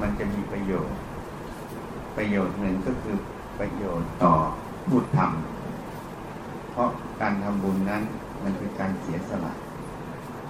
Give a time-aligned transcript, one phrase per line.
[0.00, 0.98] มันจะมีประโยชน์
[2.16, 3.16] ประโยชน์หนึ่งก็คือ
[3.58, 4.34] ประโยชน์ต่อ
[4.88, 6.88] ผู้ทำเพราะ
[7.20, 8.02] การทำบุญนั้น
[8.42, 9.52] มันคือการเสียสละ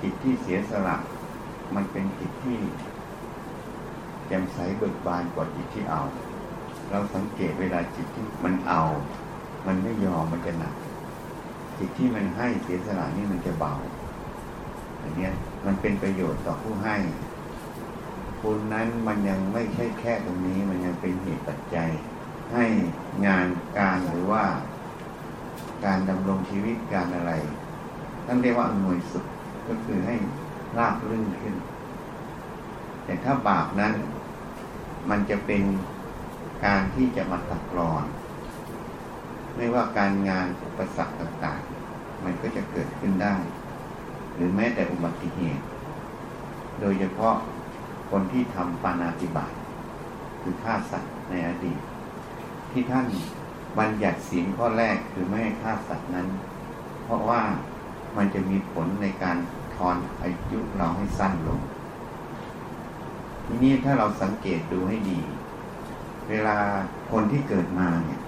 [0.01, 0.96] จิตที่เสียสละ
[1.75, 2.59] มันเป็นจิตที่
[4.27, 6.03] แจ่มใสเบิกบานกว่าจิตที่เอา
[6.91, 8.83] เราสังเกตเวลาจิตที่มันเอา
[9.67, 10.75] มันไม่ยอมมันจะหนัก
[11.79, 13.75] จิตที่มันให้เสียสละนี่มันจะเบา
[15.03, 15.29] อันนี้
[15.66, 16.97] มันเป็นประโยชน์ต่อผู้ให้
[18.46, 21.91] บุญนั้นมันยังไม่ใช่แค่ตรงนี้ มันยังเป็นเหตุปัจจัย
[22.52, 22.64] ให้
[23.27, 23.46] งาน
[23.78, 24.45] การหรือว่า
[25.84, 27.32] การดำรงชีวิตการอะไร
[28.27, 29.27] ท่านเรียกว่าอำนวยสุข
[29.69, 30.14] ก็คือให้
[30.78, 31.55] ราบรื่นขึ้น
[33.05, 33.95] แต่ถ้าบาปนั้น
[35.10, 35.62] มันจะเป็น
[36.66, 38.05] การที่จะมาตัดรอน
[39.56, 43.34] ไม่ว่าการงานอุปสรรคต่างๆ มันก็จะเกิดขึ้นได้
[44.34, 45.64] หรือแม้แต่อุบัติเหตุ
[46.80, 47.36] โดยเฉพาะ
[48.11, 49.53] คนที่ทำปานาติบาต
[50.43, 51.81] คือฆ่าสัตว์ในอดีต
[52.71, 53.07] ที่ท่าน
[53.79, 56.29] บัญญัติศีลข้อแรกคือไม่ให้ฆ่าสัตว์นั้น
[57.05, 57.43] เพราะว่า
[58.17, 59.37] มันจะมีผลในการ
[59.75, 61.61] ทอนอายุเราให้สั้นลง
[63.47, 65.21] ทีนี้ถ้าเราสังเกตดูให้ดี
[66.29, 66.57] เวลา
[67.11, 68.21] คนที่เกิดมาเนี่ย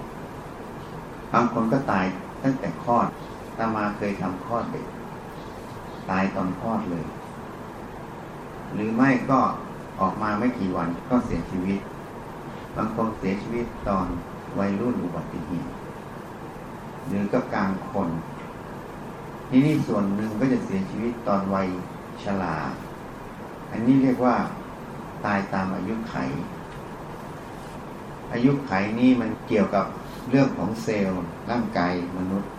[1.33, 2.05] บางคนก็ตาย
[2.43, 3.07] ตั้งแต่คลอด
[3.59, 4.87] ตามาเคยทำคลอดเด็ก
[6.11, 7.07] ตายตอนคลอดเลย
[8.75, 9.41] หรือไม่ก็
[10.01, 11.81] ออกมาไม่กี่วันก็เสียชีวิต
[12.77, 14.07] บางคนเสียชีวิตตอน
[14.59, 15.73] วัยรุ่นอุบัติเหตุ
[17.07, 18.09] หรือก็กลางคน
[19.49, 21.69] ที่นี่ส่วนหนึ่งก็จะเสียชีวิตตอนวัย
[22.23, 22.57] ชรา
[23.73, 24.37] อันนี้เรียกว่า
[25.25, 26.17] ตายตามอายุไข
[28.33, 29.87] อายุไขนี้มันเกี่ยวกับ
[30.31, 32.51] เรื่องของเซลล์ร่างกายมนุษย์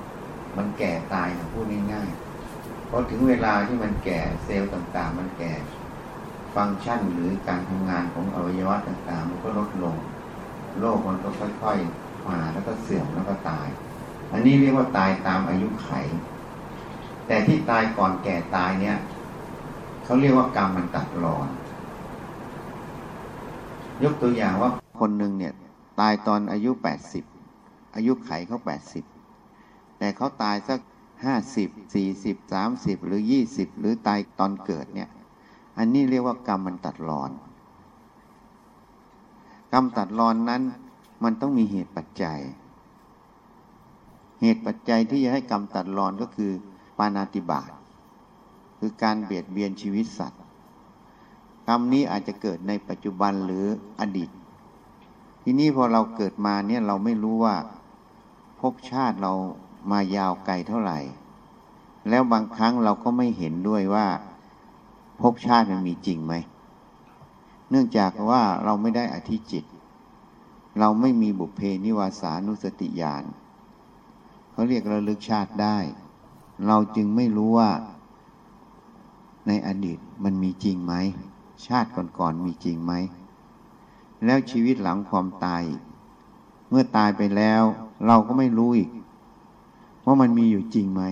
[0.58, 5.52] มันแก่ตายพูดง่ายๆพอถึงเวลาที่มันแก่เซลล์ต่างๆ มันแก่
[6.56, 9.96] ฟังก์ชันหรือการทำงานของอวัยวะต่างๆ มันก็ลดลง
[10.80, 13.68] โรคมันก็ค่อยๆมาแล้วก็เสื่อมแล้วก็ตาย
[14.32, 15.92] อันนี้เรียกว่าตายตามอายุไข
[17.28, 18.98] แต่ที่ตายก่อนแก่ตายเนี่ย
[20.04, 21.50] เขาเรียกว่ากรรมมันตัดรอน
[24.04, 25.54] ยกตัวอย่างว่าคนหนึ่งเนี่ย
[26.00, 27.24] ตายตอนอายุแปดสิบ
[27.96, 29.04] อายุไขเขาแปดสิบ
[29.98, 30.80] แต่เขาตายสัก
[31.26, 35.10] ห้าสิบสี่สิบสามสิบหรือยี่สิบหรือตายตอนเกิดเนี่ย
[35.80, 37.32] อันนี้เรียกว่ากรรมมันตัดรอน
[39.74, 40.62] กรรมตัดรอนนั้น
[41.24, 42.40] มันต้องมีเหตุปัจจัย
[44.42, 46.52] เหตุปัจจัยที่จะให้กรรมตัดรอนก็คือ
[46.98, 47.72] ปานาติบาต
[48.80, 50.42] คือการเบียดเบียนชีวิตสัตว์
[51.68, 53.66] กรรมนี้อาจจะเกิดในปัจจุบันหรือ
[54.00, 54.30] อดีต
[55.44, 57.56] ทีนี้พอเราเกิดมาเนี่ยเราไม่รู้ว่า
[58.60, 59.34] ภพชาติเรา
[59.92, 61.00] มายาวไกลเท่าไหร่
[62.10, 64.08] แล้วบางครั้งเราก็ไม่เห็นด้วยว่า
[65.22, 66.34] ภพชาติมันมีจริงไหม
[67.70, 69.66] เนื่องจากว่าเราไม่ได้อธิจิต
[70.80, 73.24] เราไม่มีบุพเพนิวาสานุสติญาณ
[74.52, 75.78] เขาเรียกระลึกชาติได้
[76.68, 77.72] เราจึงไม่รู้ว่า
[79.48, 80.94] ในอดีตมันมีจริงไหม
[81.68, 82.94] ชาติก่อนๆมีจริงไหม
[84.26, 85.64] แล้วชีวิตหลังความตาย
[86.70, 87.64] เมื่อตายไปแล้ว
[88.08, 88.90] เราก็ไม่รู้อีก
[90.06, 91.04] ว่ามันมีอยู่จริงไหม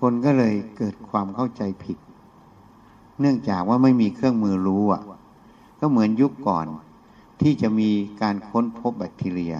[0.00, 1.98] คนก็เลยเกิดความเข้าใจผิด
[3.20, 5.02] เนื่องจากว่าไม่มีเครื่องมือรู้อะ
[5.80, 6.66] ก็เหมือนยุคก่อน
[7.40, 7.90] ที่จะมี
[8.22, 9.54] การค้นพบแบคทีเรีย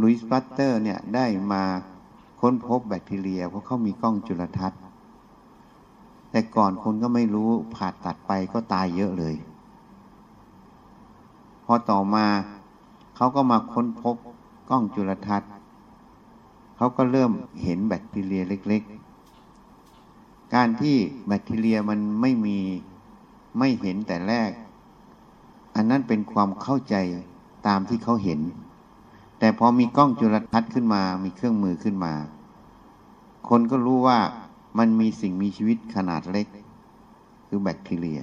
[0.00, 1.62] หลุยส์ปาสเตอร์เนี่ยได้มา
[2.40, 4.80] ค้นพบแบคทีเรีย เพราะเขามีกล้องจุลทรรศน์
[6.30, 9.34] แต่ก่อนคนก็ไม่รู้ผ่าตัดไปก็ตายเยอะเลย
[11.64, 12.26] พอต่อมา
[13.16, 14.16] เขาก็มาค้นพบ
[14.70, 15.50] กล้องจุลทรรศน์
[16.76, 17.32] เขาก็เริ่ม
[17.62, 18.82] เห็นแบคทีเรียเล็ก
[20.54, 20.96] การที่
[21.26, 22.58] แบคทีเรียมันไม่มี
[23.58, 24.50] ไม่เห็นแต่แรก
[25.74, 26.94] อันนั้นเป็นความเข้าใจ
[27.66, 28.40] ตามที่เขาเห็น
[29.38, 32.14] แต่พอมีกล้องจุลทรรศน์ขึ้นมา มีเครื่องมือขึ้นมา
[33.48, 34.18] คนก็รู้ว่า
[34.78, 36.46] มันมีสิ่งมีชีวิตขนาดเล็ก
[37.48, 38.20] คือแบคทีเรีย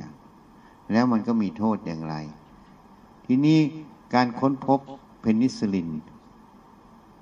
[0.91, 2.15] แล้วมันก็มีโทษอย่างไร
[3.25, 3.59] ทีนี้
[4.13, 4.79] การค้นพบ
[5.21, 5.89] เพนิซิลิน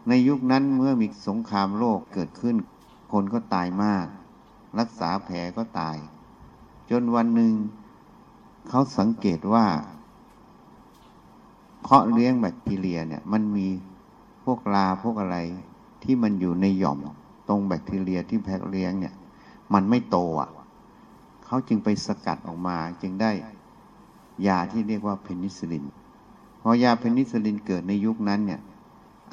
[0.07, 2.56] ในยุคนั้นเมื่อมีสงครามโลกเกิดขึ้น
[3.12, 4.06] คนก็ตายมาก
[4.80, 5.98] รักษาแผลก็ตาย
[6.89, 7.54] จนวันหนึ่ง
[8.69, 9.66] เขาสังเกตว่า
[11.81, 13.68] เพาะเลี้ยงแบคทีเรียเนี่ย มันมี
[14.44, 15.38] พวกราพวกอะไร
[16.04, 17.00] ที่มันอยู่ในหย่อม
[17.48, 19.13] ตรงแบคทีเรียที่เพาะเลี้ยงเนี่ย
[19.74, 20.50] มันไม่โตอะ
[21.45, 23.31] เขาจึงไปสกัดออกมาจึงได้
[24.48, 25.86] ยาที่เรียกว่าเพนิซิลิน
[26.62, 28.62] พอยาเพนิซิลินเกิดในยุคนั้นเนี่ย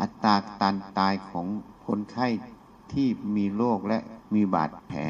[0.00, 1.46] อัตราการตายของ
[1.86, 2.28] คนไข้
[2.92, 3.98] ที่มีโรคและ
[4.34, 5.00] มีบาดแผล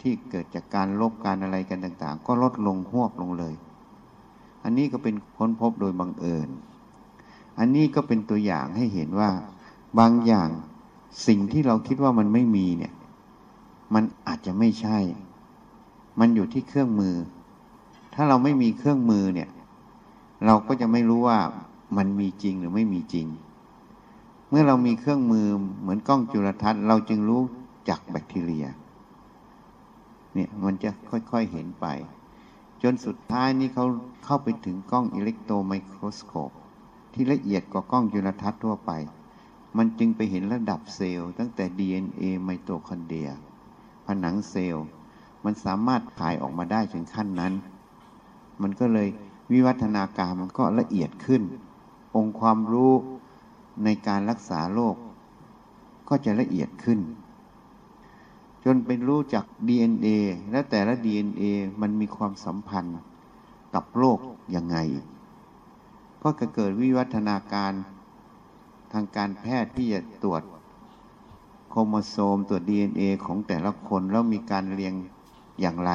[0.00, 3.54] ที่เกิดจากการลบการอะไรกันต่าง ๆ ก็ลดลงหวบลงเลย
[4.64, 6.48] อันนี้ก็เป็นค้นพบโดยบังเอิญ
[7.58, 9.30] อันนี้ก็เป็นตัวอย่างให้เห็นว่า
[9.98, 10.48] บางอย่าง
[11.26, 12.92] สิ่งที่เราคิดว่ามันไม่มีเนี่ย
[13.94, 14.98] มันอาจจะไม่ใช่
[16.20, 17.14] มันอยู่ที่เครื่องมือ
[18.14, 19.48] ถ้าเราไม่มีเครื่องมือเนี่ย
[20.46, 21.38] เราก็จะไม่รู้ว่า
[21.96, 23.26] มันมีจริงหรือไม่มีจริง
[24.48, 25.46] เมื่อเรามีเครื่องมือ
[25.80, 27.42] เหมือนกล้องจุลทรรศน์ เราจึงรู้
[27.88, 28.66] จักแบคทีเรีย
[30.34, 31.86] เนี่ยมันจะค่อยๆเห็นไป
[32.82, 33.86] จนสุดท้ายนี้เขา
[34.24, 36.50] เข้าไปถึงกล้อง electro microscope
[37.12, 38.90] ที่ละเอียดกว่ากล้องจุลทรรศน์ทั่วไป
[39.76, 43.30] มันจึงไปเห็นระดับเซลล์ตั้งแต่ DNA ไมโตคอนเดรีย
[44.06, 44.86] ผนังเซลล์
[45.44, 47.52] มันสามารถถ่ายออกมาได้ถึงขั้นนั้น
[48.62, 49.08] มันก็เลย
[49.52, 51.42] วิวัฒนาการมันก็ละเอียดขึ้น
[52.16, 52.92] องค์ความรู้
[53.84, 54.96] ในการรักษาโรค
[56.08, 56.98] ก็จะละเอียดขึ้น
[58.64, 60.08] จนเป็นรู้จัก DNA
[60.50, 61.42] และแต่ละ DNA
[61.80, 62.96] มันมีความสัมพันธ์
[63.74, 64.18] กับโรค
[64.54, 64.76] ยังไง
[66.22, 67.72] ก็จะเกิดวิวัฒนาการ
[68.92, 70.42] ทางการแพทย์ที่จะตรวจ
[71.70, 74.94] โครโมโซมตรวจ DNA ของแต่ละคนแล้วมีการเรียง
[75.60, 75.92] อย่างไร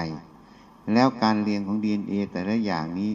[0.93, 3.11] แล้วการเรียงของ DNA แต่ละอย่างนี้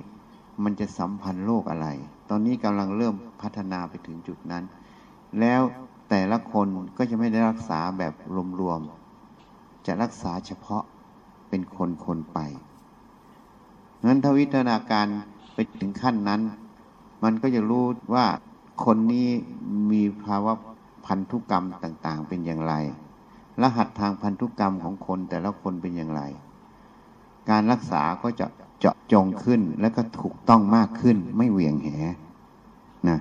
[0.62, 1.89] มันจะสัมพันธ์โรคอะไร
[2.29, 4.65] ตอนนี้กำลังเริ่มพัฒนาไปถึงจุดนั้น
[5.41, 5.62] แล้ว
[6.11, 6.67] แต่ละคน
[6.97, 8.12] ก็จะไม่ได้รักษาแบบ
[8.61, 8.98] รวมๆ
[9.86, 10.82] จะรักษาเฉพาะ
[11.48, 12.38] เป็นคนๆไป
[14.06, 15.06] นั้นถ้าวิทนาการ
[15.54, 16.40] ไปถึงขั้นนั้น
[17.22, 17.84] มันก็จะรู้
[18.14, 18.26] ว่า
[18.84, 19.28] คนนี้
[19.90, 20.52] มีภาวะ
[21.06, 22.75] พันธุกรรมต่างๆ เป็นอย่างไร
[23.62, 26.22] รหัสทางพันธุกรรมของคนแต่ละคนเป็นอย่างไร
[27.50, 28.46] การรักษาก็จะ
[28.78, 31.88] เจาะจงขึ้นและก็ถูกต้องมากขึ้นไม่เหวี่ยงแห
[33.08, 33.19] นะ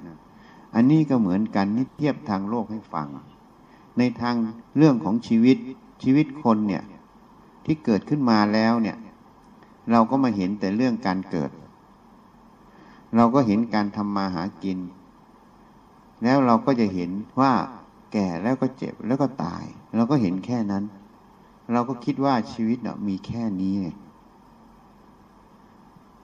[0.76, 3.08] อันนี้ก็เหมือนกันนี่เทียบทางโลกให้ฟัง
[3.98, 4.36] ในทาง
[4.78, 5.58] เรื่องของชีวิต
[6.02, 6.84] ชีวิตคนเนี่ย
[7.66, 8.98] ที่เกิดขึ้นมาแล้วเนี่ย
[9.92, 11.52] เราก็มาเห็นแต่เรื่องการเกิด
[13.16, 14.80] เราก็เห็นการทำมาหากิน
[16.24, 17.54] แล้วเราก็จะเห็นว่า
[18.14, 19.64] แก่แล้วก็เจ็บแล้วก็ตาย
[19.96, 20.84] เราก็เห็นแค่นั้น
[21.72, 23.90] เราก็คิดว่าชีวิตเนาะมีแค่นี้ไง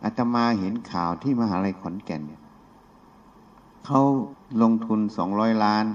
[0.04, 2.42] อาตมาเห็นข่าวที่มหาลัยขอนแก่นเนี่ย
[3.86, 4.02] เขา
[4.62, 5.86] ลงทุนสองร้อยล้าน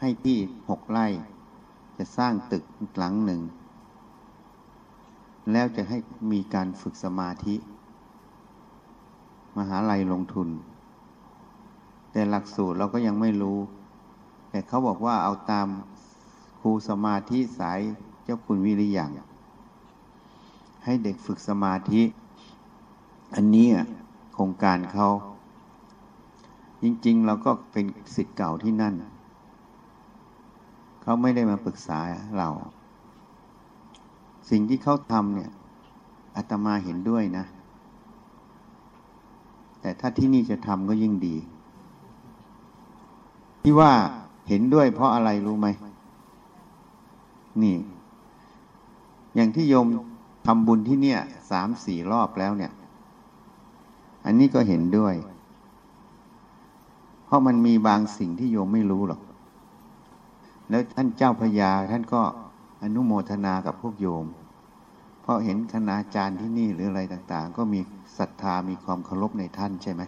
[0.00, 0.36] ให้ที่
[0.68, 1.06] หกไร่
[1.98, 2.64] จะสร้างตึก
[2.98, 3.40] หลังหนึ่ง
[5.52, 5.98] แล้วจะให้
[6.32, 7.56] มีการฝึกสมาธิ
[9.58, 10.48] มหาลัยลงทุน
[12.12, 13.58] แต่หลักสูตรเราก็ยังไม่รู้
[14.50, 15.68] แต่เขาบอกว่าเอาตาม
[16.60, 17.80] ครูสมาธิสาย
[18.24, 19.10] เจ้าคุณวิริยัง
[20.84, 22.02] ให้เด็กฝึกสมาธิ
[23.34, 23.68] อันนี้
[24.34, 25.08] โครงการเขา
[26.82, 28.94] จริง ๆ เราก็เป็นสิทธิ์เก่าที่นั่น
[31.04, 31.98] เขาไม่ได้มาปรึกษา
[32.38, 32.48] เรา
[34.50, 35.50] สิ่งที่เขาทำเนี่ย
[36.36, 37.44] อาตมาเห็นด้วยนะ
[39.80, 41.36] แต่ถ้าที่นี่จะทำก็ยิ่งดี
[43.62, 43.92] ที่ว่า
[44.48, 45.68] เห็นด้วยเพราะอะไรรู้ไหม
[47.62, 47.76] นี่
[49.34, 49.86] อย่างที่โยม
[50.46, 51.20] ทำบุญที่เนี่ย
[51.50, 52.72] สามสี่รอบแล้วเนี่ย
[54.24, 55.14] อันนี้ก็เห็นด้วย
[57.24, 59.20] เพราะมันมีบางสิ่งที่โยมไม่รู้หรอก
[60.68, 62.22] แล้วท่านเจ้าพญาท่านก็
[62.82, 64.26] อนุโมทนากับพวกโยม
[65.22, 67.80] เพราะเห็นคณาจารย์ที่นี่หรืออะไรต่างๆ ก็มี
[68.18, 70.02] ศรัทธามีความเคารพในท่านใช่ไหม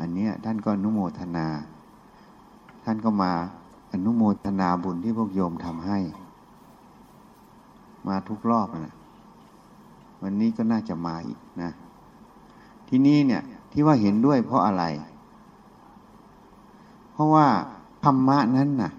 [0.00, 1.46] อันนี้ท่านก็อนุโมทนา
[2.84, 3.32] ท่านก็มา
[3.92, 5.98] อนุโมทนาบุญที่พวกโยมทำให้
[8.08, 8.94] มาทุกรอบนะ
[10.22, 11.70] วันนี้ก็น่าจะมาอีกนะ
[12.88, 14.84] ที่นี้เนี่ยที่ว่าเห็นด้วยเพราะอะไร
[17.12, 17.46] เพราะว่า
[18.04, 18.92] ธรรมะนั้นน่ะ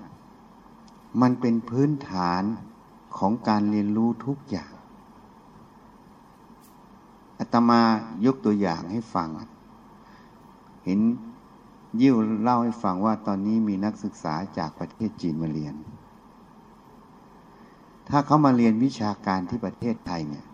[1.21, 2.43] มันเป็นพื้นฐาน
[3.17, 4.71] ของการเรียนรู้ทุกอย่าง
[7.39, 7.81] อาตมา
[8.25, 9.29] ยกตัวอย่างให้ฟัง
[10.85, 10.99] เห็น
[12.01, 15.75] ยิ่วเล่าให้ฟังว่าตอนนี้มีนักศึกษาจากประเทศจีนมาเรียน
[18.09, 20.45] ถ้าเขามาเรียนวิชาการที่ประเทศไทยเนี่ย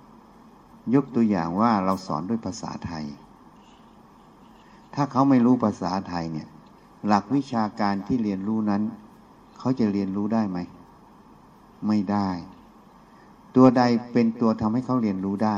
[0.93, 3.05] ยกตัวอย่างว่าเราสอนด้วยภาษาไทย
[4.93, 6.47] ถ้าเขาไม่รู้ภาษาไทยเนี่ย
[7.05, 8.83] หลักวิชาการที่เรียนรู้นั้น
[9.59, 10.59] เขาจะเรียนรู้ได้ไหม
[11.87, 12.29] ไม่ได้
[13.55, 15.57] ตัวใดเป็นตัวทำให้เขาเรียนรู้ได้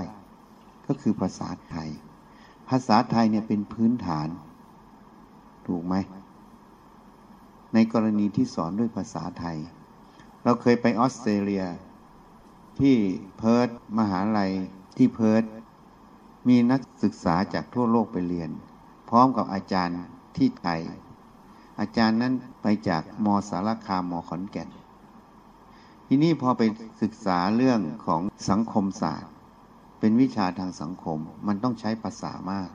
[0.88, 1.90] ก็คือภาษาไทย
[2.70, 4.28] ภาษาไทยเนี่ยเป็นพื้นฐาน
[5.68, 5.96] ถูกไหม
[7.74, 9.58] ในกรณีที่สอนด้วยภาษาไทย
[10.44, 11.66] เราเคยไปออสเตรเลีย
[12.80, 12.96] ที่
[13.38, 14.52] เพิร์ตมหาลัย
[14.98, 15.44] ที่เพิร์ต
[16.48, 18.50] มีนักศึกษาจากทั่วโลกไปเรียน
[19.10, 19.96] พร้อมกับอาจารย์
[20.38, 20.82] ที่ไทย
[21.80, 24.70] อาจารย์นั้น ไปจากมสารคามมขอนแก่น
[26.08, 26.62] ทีนี้พอไป
[27.02, 29.32] ศึกษาเรื่องของสังคมศาสตร์
[30.00, 32.70] เป็นวิชาทางสังคมมันต้องใช้ภาษามาก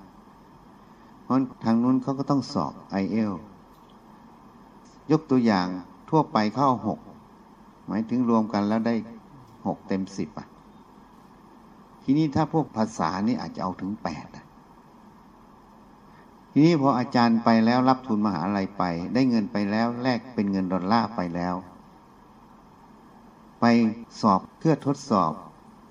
[1.22, 3.32] เพราะทางนู้นเขาก็ต้องสอบไอเอล
[5.10, 5.68] ยกตัวอย่าง
[6.10, 7.00] ทั่วไปเข้าหก
[7.86, 8.94] หมายถึงรวมกันแล้วได้
[9.66, 10.48] หกเต็มสิบอะ
[12.02, 14.45] ทีนี้ถ้าพวกภาษานี่อาจจะเอาถึงแปดอะ
[16.58, 18.82] ทีนี้พออาจารย์ไปแล้วรับทุนมหาลัยไป
[19.14, 21.54] ได้เงินไปแล้วแลกเป็นเงินดอลลาร์ไปแล้ว
[23.60, 23.64] ไป
[24.20, 25.32] สอบเพื่อทดสอบ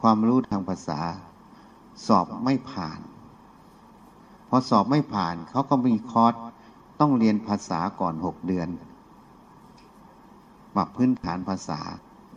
[0.02, 1.00] ความรู้ทางภาษา
[2.08, 3.00] สอบไม่ผ่าน
[4.50, 6.34] พอสอบไม่ผ่านเขาก็มีคอร์ส
[7.00, 8.70] ต้องเรียนภาษาก่อนหกเดือน
[10.76, 11.80] ปรับพื้นฐานภาษา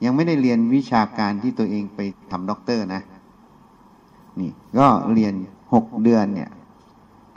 [0.05, 3.03] ยังไม่ได้เรียนวิชาการที่ตัวเองไปทำด็อกเตอร์นะ
[4.41, 5.35] นี่ก็เรียน
[5.75, 6.51] หกเดือนเนี่ย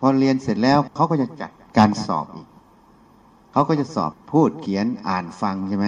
[0.04, 2.48] พอเรียนเสร็จแล้วเขาก็จะจัดการสอบอีก
[3.52, 5.88] เขาก็จะสอบพูดเขียนอ่านฟังใช่ไหม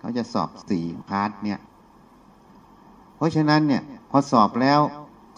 [0.00, 1.58] เขาจะสอบสี่ part เนี่ย
[3.16, 4.80] เพราะฉะนั้นเนี่ยพอสอบแล้ว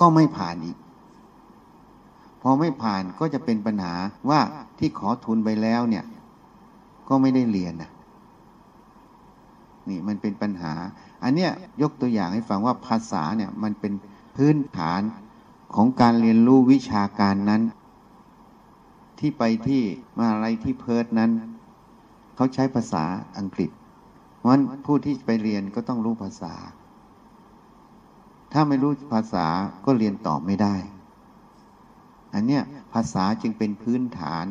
[0.00, 0.76] ก็ไม่ผ่านอีก
[2.43, 3.95] พอไม่ผ่านก็จะเป็นปัญหา
[4.31, 4.40] ว่า
[4.79, 6.05] ที่ขอทุนไปแล้วเนี่ย
[7.09, 7.90] ก็ไม่ได้เรียนนะ
[9.88, 10.73] นี่มันเป็นปัญหา
[11.23, 11.50] อันเนี้ย
[11.83, 13.93] ยกตัวอย่างให้ฟังว่าภาษาเนี่ยมันเป็น
[14.37, 15.00] พื้นฐาน
[15.75, 17.62] ของการเรียนรู้วิชาการนั้น
[19.19, 19.83] ที่ไปที่
[20.19, 21.31] มาอะไรที่เพิร์ดนั้น
[22.37, 23.05] เขาใช้ภาษา
[23.39, 23.71] อังกฤษ
[24.37, 26.55] เพราะฉะนั้นผู้ที่ไปเรียนก็ต้องรู้ภาษา
[28.53, 29.47] ถ้าไม่รู้ภาษา
[29.85, 30.75] ก็เรียนต่อไม่ได้
[32.35, 32.62] อันเนี้ย
[32.93, 34.47] ภาษาจึงเป็นพื้นฐาน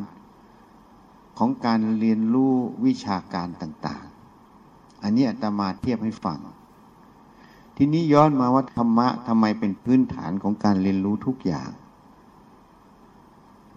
[1.38, 2.52] ของการเรียนรู้
[2.86, 4.04] วิชาการต่าง
[5.02, 6.38] อันนี้อาตมาเทียบให้ฟัง
[7.82, 11.70] ทีนี้ย้อนมาว่าธรรมะทำไมเป็นพื้นฐานของการเรียนรู้ทุกอย่าง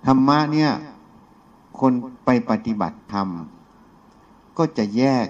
[0.05, 0.71] ธรรมะเนี่ย
[1.79, 1.93] คน
[2.25, 3.27] ไปปฏิบัติธรรม
[4.57, 5.27] ก็จะแยก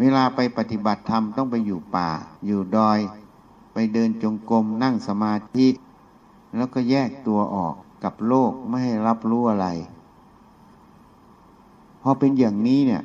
[0.00, 2.10] เวลาไปปฏิบัติธรรมต้องไปอยู่ป่า
[2.46, 2.98] อยู่ดอย
[3.72, 5.68] ไปเดินจงกรมนั่งสมาธิ
[6.56, 9.66] แล้วก็แยกตัวออกกับโลกไม่ให้รับรู้อะไร
[12.02, 13.02] พอเป็นอย่างนี้เนี่ย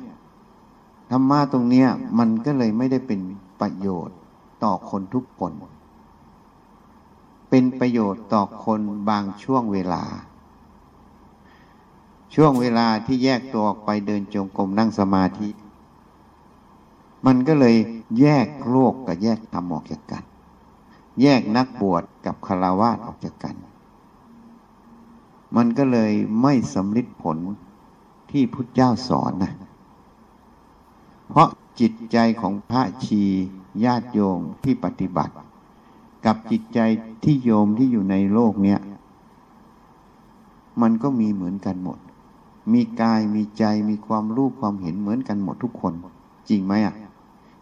[1.10, 3.20] ธรรมะตรงเนี้ยมันก็เลยไม่ได้เป็น
[3.62, 4.16] ประโยชน์
[4.62, 5.52] ต่อคนทุกคน
[7.50, 10.04] เป็นประโยชน์ต่อคนบางช่วงเวลา
[12.34, 15.48] ช่วงเวลาที่แยกตัวออกไปเดินจงกรมนั่งสมาธิ
[17.26, 17.76] มันก็เลย
[18.20, 20.24] แยกโลกกับแยกธรรมออกจากกัน
[21.22, 23.56] แยกนักบวชกับคารวะออกจากกัน
[25.56, 27.38] มันก็เลยไม่สำลิดผล
[28.30, 29.52] ที่พุทธเจ้าสอนนะ
[31.28, 31.48] เพราะ
[31.80, 33.24] จิตใจของพระชี
[33.84, 35.34] ญาติโยมที่ปฏิบัติ
[36.26, 36.78] กับจิตใจ
[37.24, 38.78] ที่โยมที่อยู่ในโลกเนี้ย
[40.82, 41.98] มันก็มีเหมือนกันหมด
[42.72, 45.92] มีกายมีใจมีความรู้ความเห็นเหมือนกันหมดทุกคน
[46.48, 46.94] จริงไหมอะ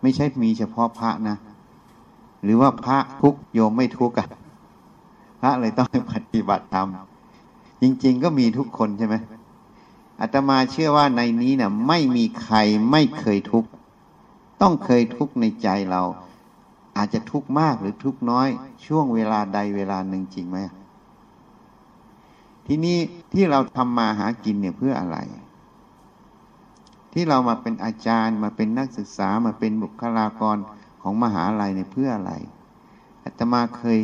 [0.03, 1.37] ไม่ใช่มีเฉพาะพระนะ
[2.43, 4.29] หรือว่าพระทุกโยมไม่ทุกอะ
[5.41, 6.89] พระเลยต้องปฏิบัติธรรม
[7.83, 9.17] จริง ๆ ก็มีทุกคนใช่ไหม
[10.21, 12.57] อาตมาเชื่อว่าในนี้นะ่ะ ไม่มีใคร
[12.91, 13.71] ไม่เคยทุกข์
[14.61, 16.03] ต้องเคยทุกข์ในใจเรา
[16.97, 18.49] อาจจะทุกข์มากหรือทุกข์น้อย
[18.87, 20.59] ช่วงเวลาใดเวลาหนึ่งจริงไหม
[22.67, 22.99] ทีนี้
[23.33, 25.19] ที่เราทำมาหากินเนี่ยเพื่ออะไร
[27.13, 30.57] ที่เรามาเป็นอาจารย์มาเป็นนักศึกษามาเป็นบุคลากร
[31.03, 32.33] ของมหาลัยเนี่ยเพื่ออะไร
[33.25, 34.01] อาตมาเคย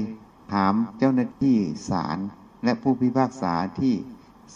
[0.52, 1.56] ถามเจ้าหน้าที่
[1.90, 2.18] ศาล
[2.64, 3.94] และผู้พิพากษาที่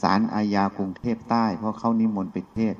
[0.01, 2.75] ศาลอาญากรุงเทพใต้ เพราะเขานิมนต์ไปเทศ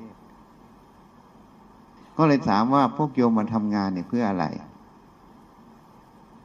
[2.17, 4.45] ก็เลยถามว่าพวกโยมมาทำงานเนี่ยเพื่ออะไร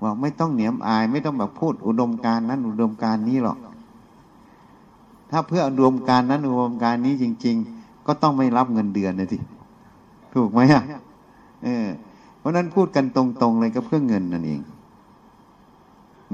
[0.03, 3.59] บอกไม่ต้องเหนียมอาย ไม่ต้องแบบพูดอุดมการนั้น อุดมการนี้หรอก
[5.31, 9.39] ถ้าเพื่ออุดมการนั้นอุดมการนี้จริง ๆ ก็ต้องไม่รับเงินเดือนนะที
[10.35, 10.85] ถูกไหมอะ
[11.65, 11.87] เออ
[12.39, 14.61] เพราะนั้นพูดกันตรงๆเลยก็เพื่อเงินนั่นเอง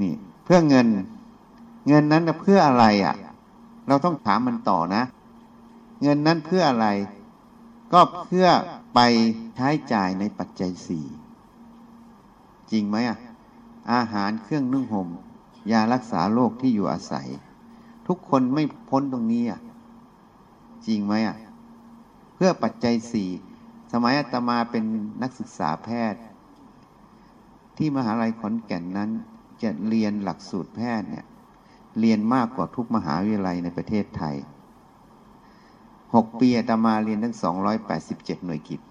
[0.01, 0.13] นี่
[0.43, 0.87] เพื่อเงิน
[1.87, 3.15] เงินนั้นเพื่ออะไรอะ
[3.87, 5.03] เราต้องถามมันต่อนะ
[6.03, 6.87] เงินนั้นเพื่ออะไร
[7.93, 8.47] ก็เพื่อ
[8.95, 8.99] ไป
[9.55, 11.05] ใช้จ่ายในปัจจัยสี่
[12.71, 13.17] จริงไหมอะ
[13.93, 15.07] อาหารเครื่องนึ่งห่ม
[15.71, 17.27] ยารักษาโรคที่อยู่อาศัย
[18.07, 19.61] ทุกคนไม่พ้นตรงนี้อะ
[20.87, 21.37] จริงไหมอะ
[22.35, 23.29] เพื่อปัจจัยสี่
[23.93, 24.83] สมัยอาตมาเป็น
[25.21, 26.21] นักศึกษาแพทย์
[27.77, 29.09] ที่มหาลัยขอนแก่นนั้น
[29.61, 31.25] จะเรียนหลักสูตรแพทย์เนี่ย
[31.99, 34.35] เรียนมากกว่าทุกมหาวิทยาลัยในประเทศไทย
[36.15, 38.81] หกปีอาตมาเรียนทั้งสองร้อยแปดสิบเจ็ดหน่วยกิจ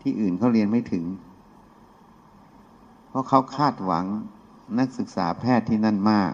[0.00, 1.04] ที่อื่นเขาเรียนไม่ถึง
[3.08, 4.04] เพราะเขาคาดหวัง
[4.78, 6.32] นักศึกษาแพทย์ที่นั่นมาก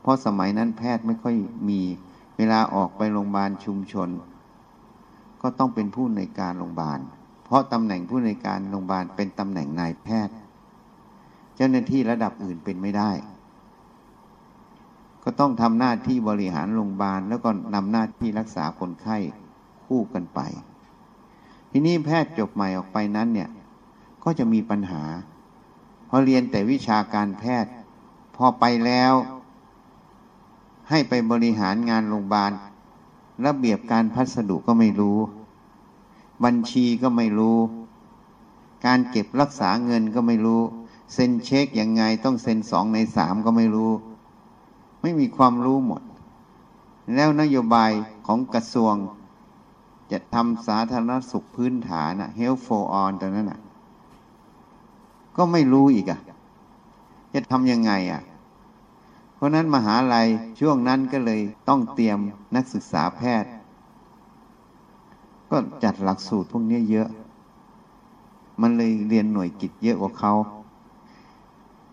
[0.00, 1.36] เพราะสมัยนั้นแพทย์ไม่ค่อย
[1.68, 1.80] มี
[2.36, 4.08] เวลาออกไปโรงพยาบาลชุมชน
[5.42, 7.00] ก็ต้องเป็นผู้ในการโรงพยาบาล
[7.44, 10.34] เพราะตำแหน่งผู้ในการโรงพยาบาลเป็นตำแหน่งนายแพทย์
[11.54, 13.10] เจ้าหน้าที่ระดับอื่นเป็นไม่ได้
[15.28, 19.16] ก็ต้องทำหน้าที่บริหารโรงพยาบาล แล้วก็นำหน้าที่รักษาคนไข้
[19.86, 20.40] คู่กันไป
[21.70, 23.48] ทีนี้แพทย์จบใหม่ออกไปนั้นเนี่ย
[24.24, 25.02] ก็จะมีปัญหา
[26.08, 27.72] พอเรียนแต่วิชาการแพทย์
[28.36, 29.12] พอไปแล้ว
[30.90, 32.52] ให้ไปบริหารงานโรงพยาบาล
[33.46, 35.18] ระเบียบการพัสดุก็ไม่รู้
[36.44, 37.58] บัญชีก็ไม่รู้
[38.86, 40.60] การเก็บรักษาเงินก็ไม่รู้
[41.12, 43.90] เซ็นเช็คยังไงต้องเซ็นสองในสามก็ไม่รู้
[45.06, 46.02] ไม่มีความรู้หมด
[47.14, 47.90] แล้วนโยบาย
[48.26, 48.94] ของกระทรวง
[50.12, 53.60] จะทำสาธารณสุขพื้นฐานอะ Health for All ตรงนั้นอะ
[55.36, 56.20] ก็ไม่รู้อีกอะ
[57.34, 58.22] จะทำยังไงอะ
[59.34, 60.26] เพราะนั้นมหาลัย
[60.60, 62.18] ช่วงนั้นก็เลยต้องเตรียม
[62.56, 63.50] นักศึกษาแพทย์
[65.50, 67.08] ก็จัดหลักสูตรพวกนี้เยอะ
[68.60, 70.32] มันเลยเรียนหน่วยกิตเยอะกว่าเขา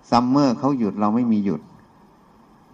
[0.10, 1.62] ซัมเมอร์เขาหยุดเราไม่มีหยุด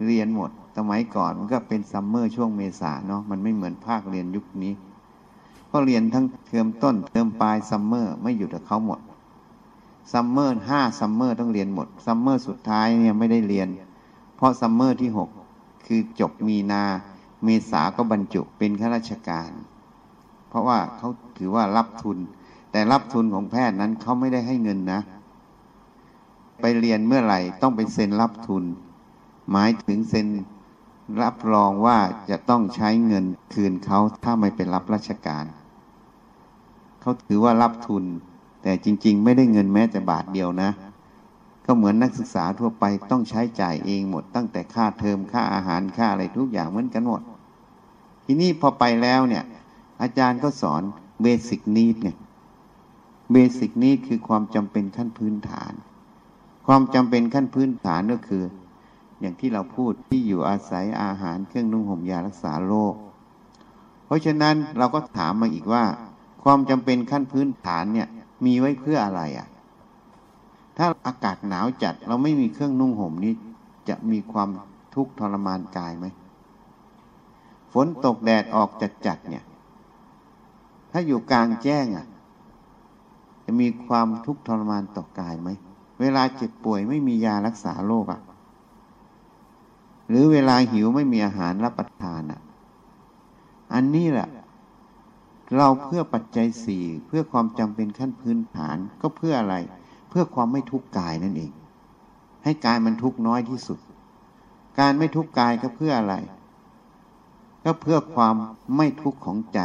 [0.06, 4.72] เรียนหมด สมัยก่อนมันก็เป็นซัมเมอร์ช่วงเมษาเนาะ มันไม่เหมือนภาคเรียนยุคนี้
[5.70, 9.00] ก็เรียนทั้งเทอมต้นเทอมปลายซัมเมอร์ไม่หยุดกับเขาหมด
[10.12, 13.68] ซัมเมอร์ห้าซัมเมอร์ต้องเรียนหมด ซัมเมอร์สุดท้ายเนี่ยไม่ได้เรียน
[14.36, 15.30] เพราะซัมเมอร์ที่หก
[15.86, 16.84] คือจบมีนา
[17.44, 19.50] เมษาก็บรรจุเป็นข้าราชการ
[20.48, 22.18] เพราะว่าเขาถือว่ารับทุน
[22.70, 25.00] แต่รับทุนของแพทย์นั้นเขาไม่ได้ให้เงินนะ
[26.60, 28.64] ไปเรียนเมื่อไหร่ต้องไปเซ็นรับทุน
[29.52, 30.26] หมายถึงเซ็น
[31.22, 31.98] รับรองว่า
[32.30, 35.44] จะต้องใช้เงินคืนเขาถ้าไม่เป็นรับราชการ
[37.00, 38.04] เขาถือว่ารับทุน
[38.62, 40.70] แต่จริง ๆ ไม่ได้เงินแม้แต่บาทเดียวนะ
[41.66, 47.22] ก็เหมือนนักศึกษาทั่วไปต้องใช้จ่ายเองหมด ตั้งแต่ค่าเทอมค่าอาหารค่าอะไรทุกอย่างเหมือนกันหมด
[48.24, 49.44] ทีนี้พอไปแล้วเนี่ย
[50.02, 50.82] อาจารย์ก็สอน
[51.22, 52.10] เบสิกนีดไง
[53.32, 55.72] เบสิกนีดคือความจำเป็นขั้นพื้นฐาน
[56.66, 58.42] ความจำเป็นขั้นพื้นฐานก็คือ
[59.20, 62.94] อย่างที่เราพูดที่อยู่อาศัยอาหารเครื่องนุ่งห่มยารักษาโรค
[64.04, 65.84] เพราะฉะนั้นเราก็ถามมาอีกว่า
[66.42, 68.08] ความจำเป็นขั้นพื้นฐานเนี่ย
[68.44, 69.48] มีไว้เพื่ออะไรอะ
[70.76, 73.32] ถ้าอากาศหนาวจัดเราไม่มีเครื่องนุ่งห่มนี้
[73.88, 74.48] จะมีความ
[74.94, 76.06] ทุกข์ทรมานกายไหม
[77.72, 79.44] ฝนตกแดดออกจัดจัดเนี่ย
[80.92, 82.06] ถ้าอยู่กลางแจ้งอะ
[83.44, 85.48] จะมีความทุกข์ทรมานต่อกายไหม
[86.00, 88.20] เวลาเจ็บป่วยไม่มียารักษาโรคอะ
[90.10, 92.40] หรือเวลาหิวไม่มีอาหารรับประทานอะ
[93.74, 94.28] อันนี้แหละ
[95.56, 99.56] เราเพื่อปัจจัยสี่เพื่อความจำเป็นขั้นพื้นฐานก็เพื่ออะไร
[100.08, 101.52] เพื่อความไม่ทุกข์กายนั่นเอง
[102.44, 103.78] ให้กายมันทุกข์น้อยที่สุด
[104.78, 106.14] การไม่ทุกข์กายก็เพื่ออะไร
[107.64, 108.34] ก็เพื่อความ
[108.76, 109.60] ไม่ทุกข์ของใจ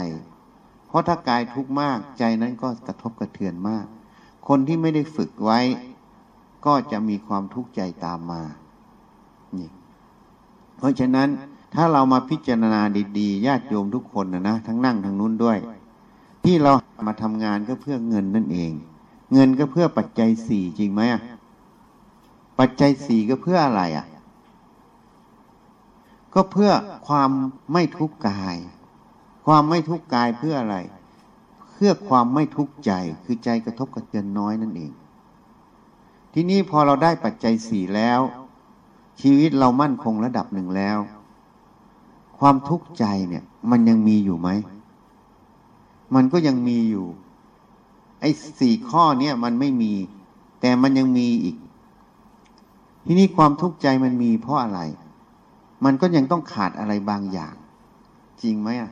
[0.88, 3.86] เพราะถ้ากายทุกข์มากใจนั้นก็กระทบกระเทือนมาก
[4.48, 5.60] คนที่ไม่ได้ฝึกไว้
[6.66, 8.44] ก็จะมีความทุกข์ใจตามมา
[10.78, 11.30] เพราะฉะนั้น
[11.74, 12.82] ถ้าเรามาพิจารณา
[13.20, 15.58] ดีๆญาติโยมทุกคนนะนะทั้งนั่งทั้งนู้นด้วย
[16.44, 16.72] ที่เรา
[17.08, 18.72] มาทำงานก็เพื่อเงินนั่นเอง
[19.34, 21.22] เงินก็เพื่อปัจจัยสี่จริงไหมอะ
[22.60, 24.06] ปัจจัยสี่ก็เพื่ออะไรอะ
[26.34, 26.72] ก็เพื่อ
[27.08, 27.30] ความ
[27.74, 28.58] ไม่ทุกข์กาย
[29.46, 30.78] ความไม่ทุกข์กายเพื่ออะไร
[31.74, 32.92] เพื่อความไม่ทุกข์ใจ
[33.26, 34.92] คือใจกระทบกระเทือนน้อยนั่นเอง
[36.34, 38.20] ทีนี้พอเราได้ปัจจัยสี่แล้ว
[39.22, 40.98] ชีวิตเรามั่นคงระดับหนึ่งแล้ว
[42.40, 44.50] ความทุกข์ใจเนี่ย มันยังมีอยู่ไหม
[46.16, 47.06] มันก็ยังมีอยู่
[48.22, 49.94] ไอ้สี่ข้อเนี้ยมันไม่มี
[50.62, 51.56] แต่มันยังมีอีก
[53.06, 54.80] ทีนี้ความทุกข์ใจมันมีเพราะอะไร
[55.86, 57.56] มันก็ยังต้องขาดอะไรบางอย่าง
[58.42, 58.92] จริงไหมอะ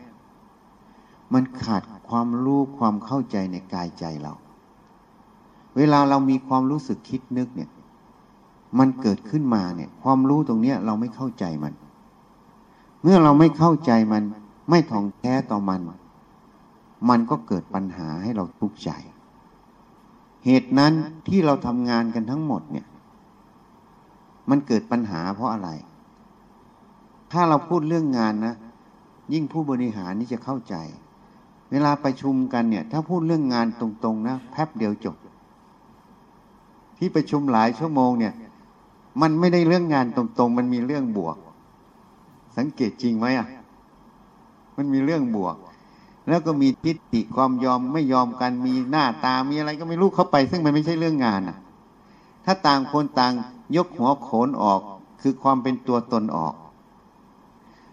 [1.33, 4.33] มันขาดความรู้ความเข้าใจในกายใจเรา
[5.77, 7.69] เวลาเรามีความรู้สึกคิดนึกเนี่ย
[8.79, 11.73] มันเกิดขึ้นมาเนี่ย ความรู้ตรงเนี้ยเราไม่เข้าใจมัน
[13.01, 14.23] เมื่อเราไม่เข้าใจมัน
[14.69, 15.81] ไม่ท่องแท้ต่อมัน
[17.09, 18.91] มันก็เกิดปัญหาให้เราทุกข์ใจ
[20.45, 20.93] เหตุนั้น
[21.27, 22.86] ที่เราทำงานกันทั้งหมดเนี่ย
[24.49, 25.69] มันเกิดปัญหาเพราะอะไร
[27.31, 28.55] ถ้าเราพูดเรื่องงานนะ
[29.33, 30.75] ยิ่งผู้บริหารนี่จะเข้าใจ
[31.71, 35.15] เวลาไปชุมกันเนี่ย ถ้าพูดเรื่องงานตรงๆนะแป๊บเดียวจบ
[36.97, 38.33] ที่ประชุมหลายชั่วโมงเนี่ย
[39.21, 41.38] มันไม่ได้เรื่องงานตรงๆ มันมีเรื่องบวก
[42.58, 43.47] สังเกตจริงไหมอะ
[44.78, 45.56] มันมีเรื่องบวก
[46.28, 51.58] แล้วก็มีทิฏฐิความยอมไม่ยอมกัน มีหน้าตา มีอะไรก็ไม่รู้เข้าไป ซึ่งมันไม่ใช่เรื่องงานอะ
[52.45, 53.34] ถ้าต่างคนต่าง
[53.76, 54.82] ยกหัวโขนออก
[55.21, 56.54] คือความเป็นตัวตนออก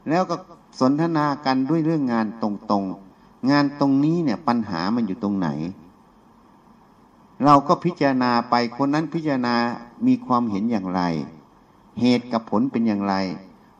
[0.09, 0.37] แล้วก็
[0.81, 5.49] สนทนากันด้วยเรื่องงานตรงๆ งานตรงนี้เนี่ยปัญหามันอยู่ตรงไหน
[7.45, 9.55] เราก็พิจารณาไปคนนั้นพิจารณา
[10.07, 11.03] มีความเห็นอย่างไร
[12.01, 13.15] เหตุกับผลเป็นอย่างไร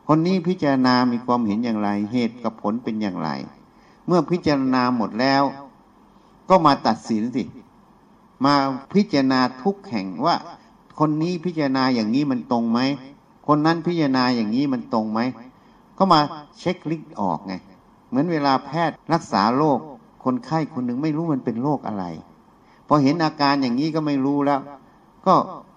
[0.07, 3.29] คนนี้พิจารณามีความเห็นอย่างไร เหตุกับผลเป็นอย่างไร
[4.07, 5.43] เมื่อพิจารณาหมดแล้ว
[6.49, 7.43] ก็มาตัดสินสิ
[8.45, 8.53] มา
[8.93, 10.35] พิจารณาทุกแห่งว่า
[10.99, 12.79] คนนี้พิจารณาอย่างนี้มันตรงไหม
[13.47, 15.19] คนนั้นพิจารณาอย่างนี้มันตรงไหม
[15.97, 16.19] ก็มา
[16.59, 17.53] เช็คลิสต์ออกไง
[18.09, 19.79] เหมือนเวลาแพทย์รักษาโรค
[20.23, 22.05] คนไข้คนหนึ่งไม่รู้มันเป็นโรคอะไร
[22.93, 24.61] อเห็นอาการอย่างนี้ก็ไม่รู้แล้ว
[25.25, 25.35] ก็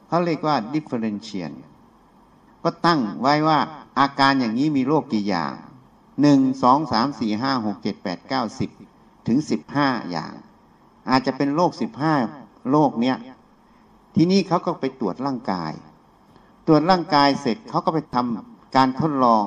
[0.09, 1.59] เขาเรียกว่า differentiate
[2.63, 3.59] ก็ตั้งไว้ว่า
[4.01, 5.53] อาการอย่างนี้มีโรคกี่อย่าง
[6.23, 8.71] หนึ่งสองสามสี่ห้าหกเจ็ดแปดเก้าสิบ
[9.29, 10.33] ถึงสิบห้าอย่าง
[11.11, 12.15] อาจจะเป็นโรคสิบห้า
[12.71, 13.17] โรคเนี้ย
[14.15, 15.73] ทีนี้เขาก็ไปตรวจร่างกาย
[16.67, 19.45] ตรวจร่างกายเสร็จเขาก็ไปทำการทดลอง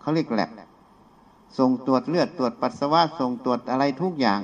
[0.00, 0.50] เขาเรียกแลบ
[1.58, 4.40] ส่งตรวจเลือดตรวจปัสสาวะส่งตรวจอะไรทุกอย่าง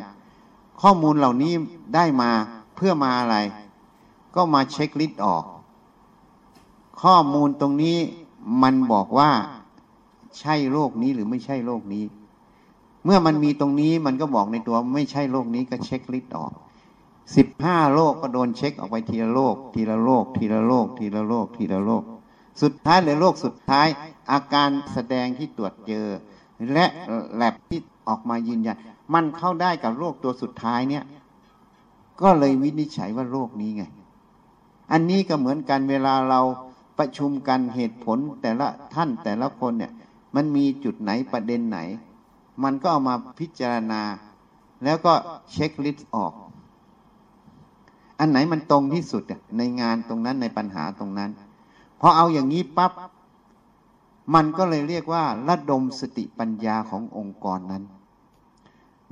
[0.83, 1.53] ข้อมูลเหล่านี้
[1.95, 2.31] ได้มา
[2.77, 3.37] เพื่อมาอะไร
[4.35, 5.45] ก็มา checklist ออก
[7.03, 7.99] ข้อมูลตรงนี้
[8.63, 9.31] มันบอกว่า
[10.39, 12.05] ใช่โรคนี้หรือไม่ใช่โรคนี้
[13.05, 16.53] เมื่อมันมีตรงนี้มันก็บอกในตัวไม่ใช่โรคนี้ก็ checklist ออก
[17.37, 22.03] สิบห้าโรคก็โดนเช็คออกไปทีละโรคทีละโรคทีละโรคทีละโรคทีละโรค
[22.63, 23.87] สุดท้ายเลยโรคสุดท้าย
[24.31, 26.07] อาการแสดงที่ตรวจเจอ
[26.73, 26.87] และ
[27.37, 28.77] แลบที่ออกมายืนยัน
[29.15, 31.05] มันเข้าได้กับโรคตัวสุดท้ายเนี่ย
[32.23, 33.85] ก็เลยวินิจฉัยว่าโรคนี้ไง
[34.93, 36.41] อันนี้ก็เหมือนกันเวลาเรา
[36.99, 39.93] ประชุมกันเหตุผลแต่ละท่านแต่ละคนเนี่ย
[40.35, 41.79] มันมีจุดไหนประเด็นไหน
[42.65, 44.03] มันก็เอามาพิจารณา
[44.85, 45.13] แล้วก็
[45.53, 46.33] เช็คลิสต์ออก
[48.19, 49.23] อันไหนมันตรงที่สุด
[49.59, 51.31] ในงานตรงนั้นในปัญหาตรงนั้น
[52.01, 52.93] พอเอาอย่างนี้ปับ๊บ
[54.35, 57.85] มันก็เลยเรียกว่า ระดมสติปัญญาขององค์กรนั้น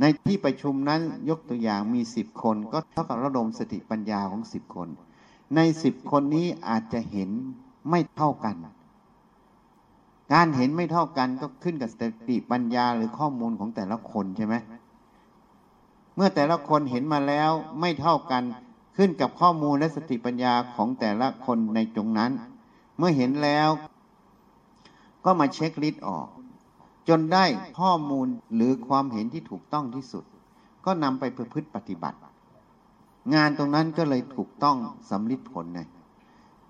[0.01, 4.89] ในที่ประชุมนั้นยกตัวอย่างมีสิบคนก็เท่ากับระดมสติปัญญาของสิบคน
[5.55, 7.31] ในสิบคนนี้อาจจะเห็น
[7.91, 8.57] ไม่เท่ากัน
[10.33, 11.95] การเห็นไม่เท่ากันก็ขึ้นกับส
[12.29, 14.55] ติปัญญาหรือข้อมูลของแต่ละคนใช่ไหม
[16.15, 18.43] เมื่อแต่ละคนเห็นมาแล้วไม่เท่ากัน
[18.97, 22.33] ขึ้นกับข้อมูลและสติปัญญาของแต่ละคนในตรงนั้น
[22.99, 23.69] เมื่อเห็นแล้ว
[25.25, 26.27] ก็มาเช็คลิสต์ออก
[27.09, 27.45] จนได้
[27.79, 30.25] ข้อมูลหรือความเห็นที่ถูกต้องที่สุด
[30.85, 32.19] ก็นำไปประพฤติปฏิบัติ
[33.35, 34.77] งานตรงนั้นก็เลยถูกต้อง
[35.11, 35.81] สำลิดผลไง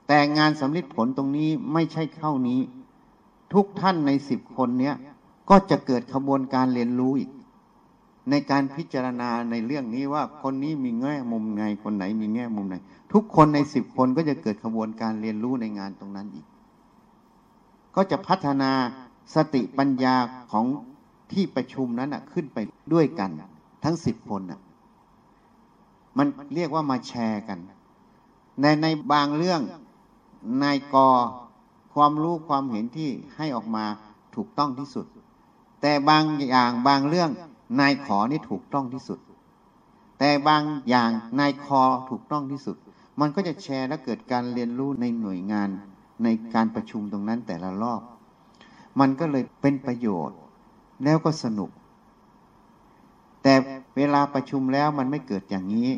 [0.09, 2.61] แต่งานสำลิดผลตรงนี้ไม่ใช่เท่านี้
[3.55, 4.95] ทุกท่านในสิบคนเนี้ย
[5.51, 7.31] ก็จะเกิดขบวนการเรียนรู้อีก
[8.31, 12.77] ในการพิจารณาในเรื่องนี้ว่าคนนี้มีแง่มุมไงคนไหนมีแง่มุมไหน
[13.13, 16.47] ทุกคนในสิบคนก็จะเกิดขบวนการเรียนรู้ในงานตรงนั้นอีก
[17.95, 18.71] ก็จะพัฒนา
[19.35, 20.17] สติปัญญา
[20.53, 20.67] ของ
[21.33, 22.59] ที่ประชุมนั้นขึ้นไป
[22.93, 23.31] ด้วยกัน
[23.85, 24.43] ทั้งสิบคน
[26.19, 27.59] มันเรียกว่ามาแชร์กัน
[28.61, 29.61] ในในบางเรื่อง
[30.63, 31.09] นายกอ
[31.95, 33.85] ความรู้ความเห็นที่ให้ออกมา
[34.35, 35.07] ถูกต้องที่สุด
[35.83, 37.31] แต่บางอย่างบางเรื่อง
[37.81, 39.19] นายขอนี่ถูกต้องที่สุด
[40.19, 41.11] แต่บางอย่าง
[41.41, 42.77] นายคอถูกต้องที่สุด
[43.21, 45.69] มันก็จะแชร์และเกิดการเรียนรู้ในหน่วยงาน
[46.25, 48.01] ในการประชุมตรงนั้นแต่ละรอบ
[49.01, 50.39] มันก็เลยเป็นประโยชน์
[51.05, 51.71] แล้วก็สนุก
[53.43, 53.55] แต่
[53.97, 55.91] เวลาประชุมแล้วมันไม่เกิดอย่างนี้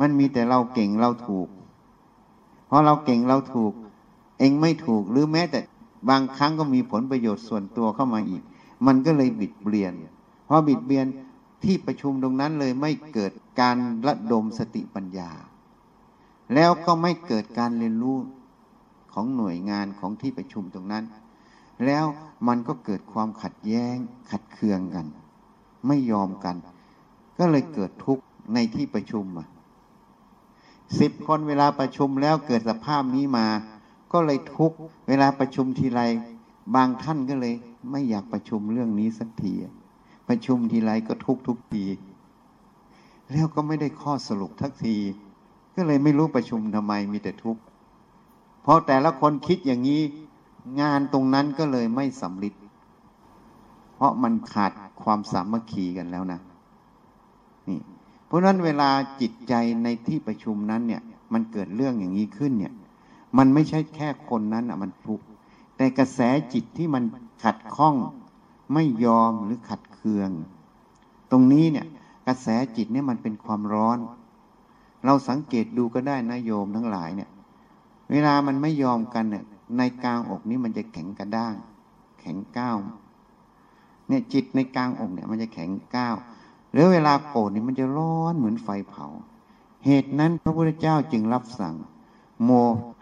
[0.00, 1.48] มันมีแต่เราเก่งเราถูก
[2.66, 3.72] เพราะเราเก่งเราถูก
[4.38, 5.60] เองไม่ถูกหรือแม้แต่
[6.08, 8.42] บางครั้งก็มีผลประโยชน์ส่วนตัวเข้ามาอีก
[8.86, 9.92] มันก็เลยบิดเบียน
[10.44, 11.06] เพราะบิดเบียน
[11.64, 15.30] ที่ประชุมตรงนั้นเลยไม่เกิดการระดมสติปัญญา
[16.54, 18.18] แล้วก็ไม่เกิดการเรียนรู้
[19.12, 21.04] ของหน่วยงานของที่ประชุมตรงนั้น
[21.86, 22.04] แล้ว
[22.48, 23.96] มันก็เกิดความขัดแย้ง
[24.30, 25.06] ขัดเคืองกัน
[25.86, 26.56] ไม่ยอมกัน
[27.38, 28.22] ก็เลยเกิดทุกข์
[28.54, 29.48] ในที่ประชุมอะ
[31.00, 33.46] สิบคนเวลาประชุมแล้วเกิดสภาพนี้มา
[34.12, 34.72] ก็เลยทุก
[35.08, 36.00] เวลาประชุมทีไร
[36.74, 37.54] บางท่านก็เลย
[37.90, 39.52] ไม่อยากประชุมเรื่องนี้สักที
[40.28, 41.84] ประชุมทีไรก็ทุกทุกที
[43.32, 44.96] แล้วก็ไม่ได้ข้อสรุปทักที
[45.76, 47.62] ก็เลยไม่รู้ประชุมทำไมมีแต่ทุกข์
[48.62, 50.02] เพราะแต่ละคนคิดอย่างนี้
[50.80, 52.54] งานตรงนั้นก็เลยไม่สำลิด
[53.94, 54.72] เพราะมันขาด
[55.02, 56.40] ความสามัคคีกันแล้วนะ
[57.68, 57.80] นี่
[58.26, 62.72] เพราะนั้นเวลาจิตใจในที่ประชุมนั้นเนี่ย มันเกิดเรื่องอย่างนี้ขึ้นเนี่ย
[63.38, 65.26] มันไม่ใช่แค่คนนั้นอะ มันทุกข์
[65.76, 66.20] แต่กระแส
[66.52, 67.04] จิตที่มัน
[67.44, 67.94] ขัดข้อง
[68.74, 70.30] ไม่ยอมหรือขัดเคือง
[71.30, 71.86] ตรงนี้เนี่ย
[72.26, 72.46] กระแส
[72.76, 73.98] จิตเนี่ยมันเป็นความร้อน
[75.04, 77.30] เราสังเกตดูก็ได้นะโยมทั้งหลายเนี่ย
[78.10, 79.44] เวลามันไม่ยอมกันเนี่ย
[79.76, 81.54] ในกลางอกนี้มันจะแข็งกระด้าง
[82.20, 82.78] แข็งก้าว
[84.08, 86.16] เนี่ยจิตในกลางอกเนี่ย มันจะแข็งก้าว
[86.72, 89.06] หรือเวลาโกรธนี่มันจะร้อนเหมือนไฟเผา
[89.84, 91.74] เหตุนั้นพระพุทธเจ้าจึงรับสั่ง
[92.44, 92.50] โม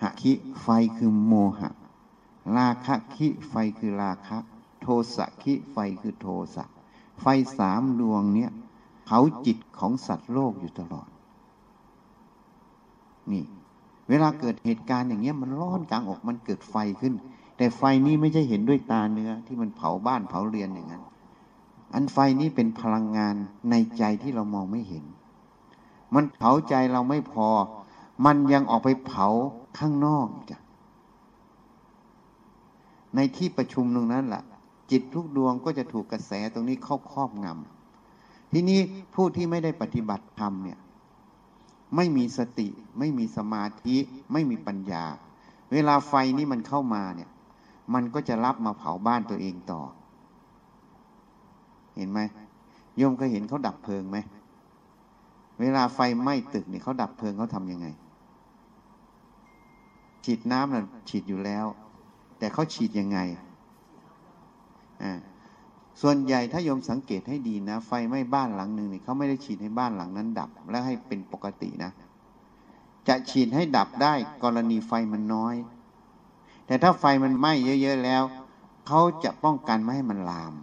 [0.02, 1.70] หะคิไฟคือโมหะ
[2.56, 4.38] ราคะคิไฟคือราคะ
[4.80, 6.64] โทสะคิไฟคือโทสะ
[7.20, 7.26] ไฟ
[7.58, 8.50] สามดวงเนี้ย
[9.04, 11.08] เผาจิตของสัตว์โลกอยู่ตลอด
[13.32, 13.44] นี่
[14.10, 17.14] เวลาเกิดเหตุการณ์อย่างเงี้ยมันร้อนกลางอกมันเกิดไฟขึ้น
[17.56, 21.02] แต่ไฟนี้ไม่ใช่เห็นด้วยตาเนื้อที่มันเผาบ้านเผาเรือนอย่างนั้น
[21.94, 23.34] อันไฟนี้เป็นพลังงาน
[23.70, 25.04] ในใจที่เรามองไม่เห็น
[26.14, 27.48] มันเผาใจเราไม่พอ
[28.26, 29.26] มันยังออกไปเผา
[29.78, 30.58] ข้างนอกจ้ะ
[33.16, 34.42] ในที่ประชุมตรงนั้นแหละ
[34.90, 38.80] จิตทุกดวงก็จะถูกกระแสตรงนี้เข้าครอบงำทีนี้
[39.14, 40.78] ผู้ที่ไม่ได้ปฏิบัติธรรมเนี่ย
[41.96, 43.96] ไม่มีสติ ไม่มีสมาธิ
[44.32, 45.04] ไม่มีปัญญา
[45.72, 47.30] เวลาไฟนี้มันเข้ามาเนี่ย
[47.94, 49.82] มันก็จะรับมาเผาบ้านตัวเองต่อ
[51.96, 52.20] เห็นไหม
[52.96, 54.18] โยมเคยเห็นเขาดับเพลิงไหม
[55.60, 57.86] เวลาไฟไหม้ตึกเนี่ยเขาดับเพลิงเขาทำยังไง
[60.24, 61.66] ฉีดน้ำน่ะฉีดอยู่แล้ว
[62.38, 63.18] แต่เขาฉีดยังไง
[65.02, 65.12] อ่า
[66.02, 71.90] ส่วนใหญ่ถ้าโยมสังเกตให้ดีนะ ไฟไหม้บ้านหลังหนึ่งเนี่ยเขาไม่ได้ฉีดให้บ้านหลังนั้นดับ แล้วให้เป็นปกตินะ
[73.08, 75.54] จะฉีดให้ดับได้กรณีไฟมันน้อย
[76.66, 78.22] แต่ถ้าไฟมันไหม้เยอะ ๆ แล้ว
[78.86, 80.54] เขาจะป้องกันไม่ให้มันลาม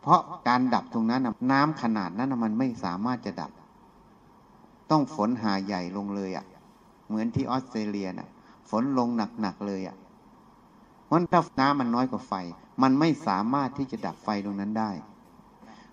[0.00, 1.22] เพราะการดับตรงนั้น
[1.52, 3.50] น้ำขนาดนั้นมันไม่สามารถจะดับ
[4.90, 6.46] ต้องฝนหาใหญ่ลงเลยอะ่ะ
[7.08, 8.28] เหมือนที่ออสเตรเลียน่ะ
[8.70, 9.08] ฝนลง
[9.40, 9.96] หนักๆเลยอะ่ะ
[11.12, 12.32] ราะถ้าน้ำมันน้อยกว่าไฟ
[12.82, 14.90] มันไม่สามารถที่จะดับไฟตรงนั้นได้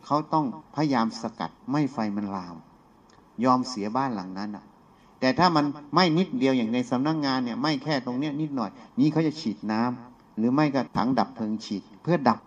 [0.05, 2.55] เขาต้องพยายามสกัดไม่ไฟมันลาม
[3.43, 4.65] ยอมเสียบ้านหลังนั้นอะ
[5.19, 12.39] แต่ถ้ามันไม่นิดเดียวอย่างในสำนักงงานเนี่ยไม่แค่ตรงเนี้ยนิดหน่อย นี้เขาจะฉีดน้ำหรือไม่ก็ถังดับเพลิงฉีดเพื่อดับ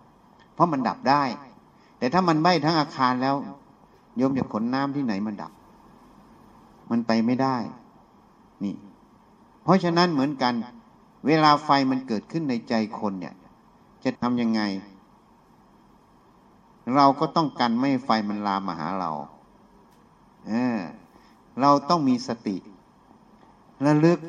[0.53, 1.23] เพราะมันดับได้
[1.97, 3.35] แต่ถ้ามันไหม้ทั้งอาคารแล้ว
[4.17, 5.51] โยมจะขนน้ำที่ไหนมันดับ
[6.91, 7.57] มันไปไม่ได้
[8.63, 8.75] นี่
[9.63, 10.53] เพราะฉะนั้นเหมือนกัน
[11.27, 13.33] เวลาไฟมันเกิดขึ้นในใจคนเนี่ย
[14.03, 14.61] จะทำยังไง
[16.95, 19.11] เราก็ต้องกันไม่ไฟมันลามมาหาเรา
[20.47, 20.77] เออ
[21.61, 22.57] เราต้องมีสติ
[23.85, 24.19] ระลึก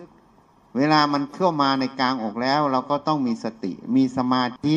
[0.76, 4.74] เวลามันเข้ามาในกลางอกแล้ว เราก็ต้องมีสติ มีสมาธิ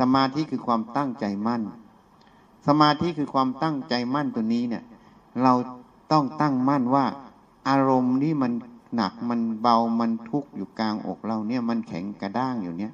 [0.00, 1.62] สมาธิคือความตั้งใจมั่น
[2.66, 4.84] สมาธิคือความตั้งใจมั่นตัวนี้เนี่ย
[5.42, 5.52] เรา
[6.12, 7.04] ต้องตั้งมั่นว่า
[7.68, 8.52] อารมณ์ที่มัน
[8.94, 12.92] หนักมันเบามันทุกข์อยู่กลางอกเราเนี่ย มันแข็งกระด้างอยู่เนี่ย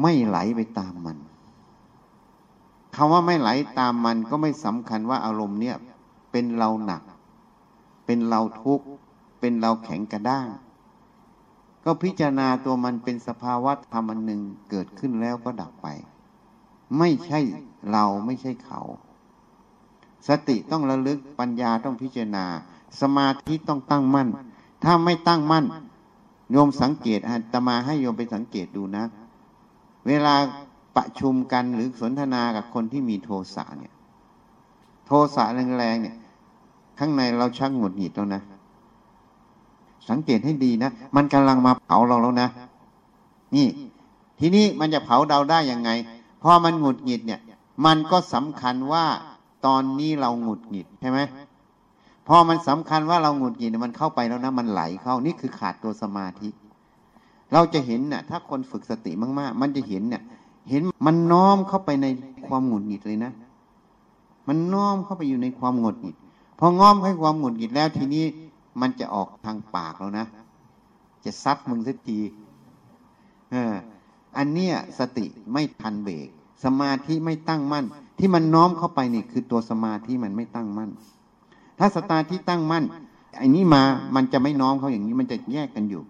[0.00, 1.18] ไม่ไหลไปตามมัน
[2.94, 5.76] คำว่าไม่ไหลตามมันก็ไม่สำคัญว่าอารมณ์เนี่ย
[6.32, 7.02] เป็นเราหนัก
[8.06, 8.86] เป็นเราทุกข์
[9.40, 10.48] เป็นเราแข็งกระด้าง
[11.84, 15.86] ก็พิจารณาตัวมันเป็นสภาวะธรรมอันหนึ่งเกิดขึ้นแล้วก็ดับไป
[16.98, 17.40] ไม่ใช่
[17.92, 18.80] เราไม่ใช่เขา
[20.28, 22.44] สติต้องระลึกปัญญาต้องพิจารณา
[23.00, 24.28] สมาธิต้องตั้งมั่น
[24.84, 25.64] ถ้าไม่ตั้งมั่น
[26.52, 29.04] โยมสังเกตอาตมาให้โยมไปสังเกตดูนะ
[30.08, 30.34] เวลา
[30.96, 33.92] ประชุมกันหรือสนทนากับคนที่มีโทสะเนี่ย
[35.06, 36.16] โทสะแรงๆเนี่ย
[36.98, 38.42] ข้างในเราชักหงุดหงิดแล้วนะ
[40.08, 42.48] สังเกตให้ดีนะ มันกำลังมาเผาเราแล้วนะ
[43.56, 43.66] นี่
[44.38, 45.90] ทีนี้มันจะเผาเราได้ยังไง
[46.42, 47.40] พอมันหงุดหงิดเนี่ย
[47.86, 49.04] มันก็สำคัญว่า
[49.66, 51.20] ตอนนี้เราหงุดหงิดใช่ไหม
[52.28, 56.48] พอมันสำคัญว่าเราหงุดหงิดมันเข้าไปแล้วนะ มันไหลเข้า นี่คือขาดตัวสมาธิ
[57.52, 60.22] เราจะเห็นเนะ่ยถ้าคนฝึกสติมาก ๆ มันจะเห็นเนี่ย
[60.70, 62.06] เห็นมันน้อมเข้าไปใน
[62.46, 63.32] ความหงุดหงิดเลยนะ
[64.48, 66.16] มันน้อมเข้าไปอยู่ในความหงุดหงิด
[66.58, 68.24] พอง้อมให้ความหงุดหงิดแล้วทีนี้
[68.80, 70.26] มันจะออกทางปากแล้วนะ
[71.24, 72.18] จะซัดมึงสักที
[73.50, 73.74] เออ
[74.36, 76.28] อันเนี้ยสติไม่ทันเบรก
[76.64, 77.84] สมาธิไม่ตั้งมั่น
[78.18, 80.90] ที่มันน้อมเข้าไปนี่คือตัวสมาธิมันไม่ตั้งมั่น
[81.78, 82.84] ถ้าสตาที่ตั้งมั่น
[83.38, 83.82] ไอ้นี้มา
[84.14, 86.02] มันจะไม่น้อมเขาอย่างนี้ มันจะแยกกันอยู่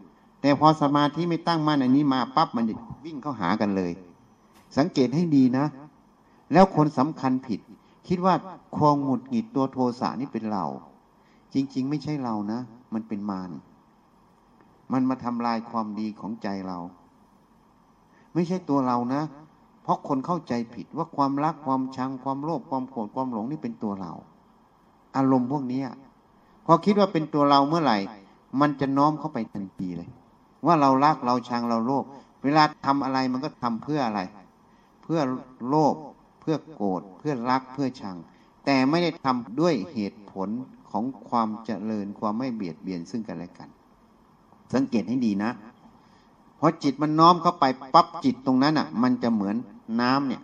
[0.42, 2.74] แต่พอสมาธิไม่ตั้งมั่นอันนี้มาปั๊บมันจะ
[3.04, 3.92] วิ่งเข้าหากันเลย
[4.76, 5.64] สังเกตให้ดีนะ
[6.52, 7.60] แล้วคนสำคัญผิด
[8.08, 8.34] คิดว่า
[8.76, 10.64] ความหงุดหงิดตัวโทสะนี่เป็นเรา
[11.54, 12.60] จริง ๆ ไม่ใช่เรานะ
[12.94, 13.50] มันเป็นมาร
[14.92, 16.78] มันมาทำลายความดีของใจเรา
[18.34, 19.22] ไม่ใช่ตัวเรานะ
[19.82, 24.12] เพราะคนเข้าใจผิดว่าความรักความชังความโลภความโกรธความหลงนี่เป็นตัวเรา
[25.16, 25.82] อารมณ์พวกนี้
[26.66, 27.98] พอคิดว่าเป็นตัวเราเมื่อไหร่
[28.60, 30.10] มันจะน้อมเข้าไปทันทีเลย
[30.66, 32.04] ว่าเรารักเราชังเราโลภ
[32.44, 34.20] เวลาทำอะไรมันก็ทำเพื่ออะไร
[35.02, 35.20] เพื่อ
[35.68, 35.94] โลภ
[36.40, 38.16] เพื่อโกรธเพื่อรักเพื่อชัง
[38.64, 40.48] แต่ไม่ได้ทำด้วยเหตุผล
[40.90, 43.68] ของความเจริญความไม่เบียดเบียนซึ่งกันและกัน
[44.74, 45.50] สังเกตให้ดีนะ
[46.58, 49.56] พอจิตมันน้อมเข้าไปปั๊บจิตตรงนั้นอะ มันจะเหมือน
[50.00, 50.42] น้ำเนี่ย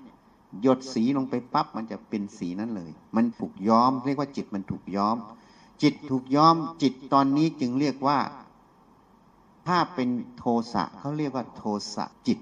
[0.62, 5.16] หยดสีลงไปปั๊บมันจะเป็นสีนั้นเลย มันถูกย้อม เรียกว่าจิตมันถูกย้อม
[5.82, 8.18] จิตถูกย้อมจิตตอนนี้จึงเรียกว่า
[9.68, 11.62] ถ้าเป็นโทสะเขาเรียกว่าโท
[11.94, 12.38] สะจิต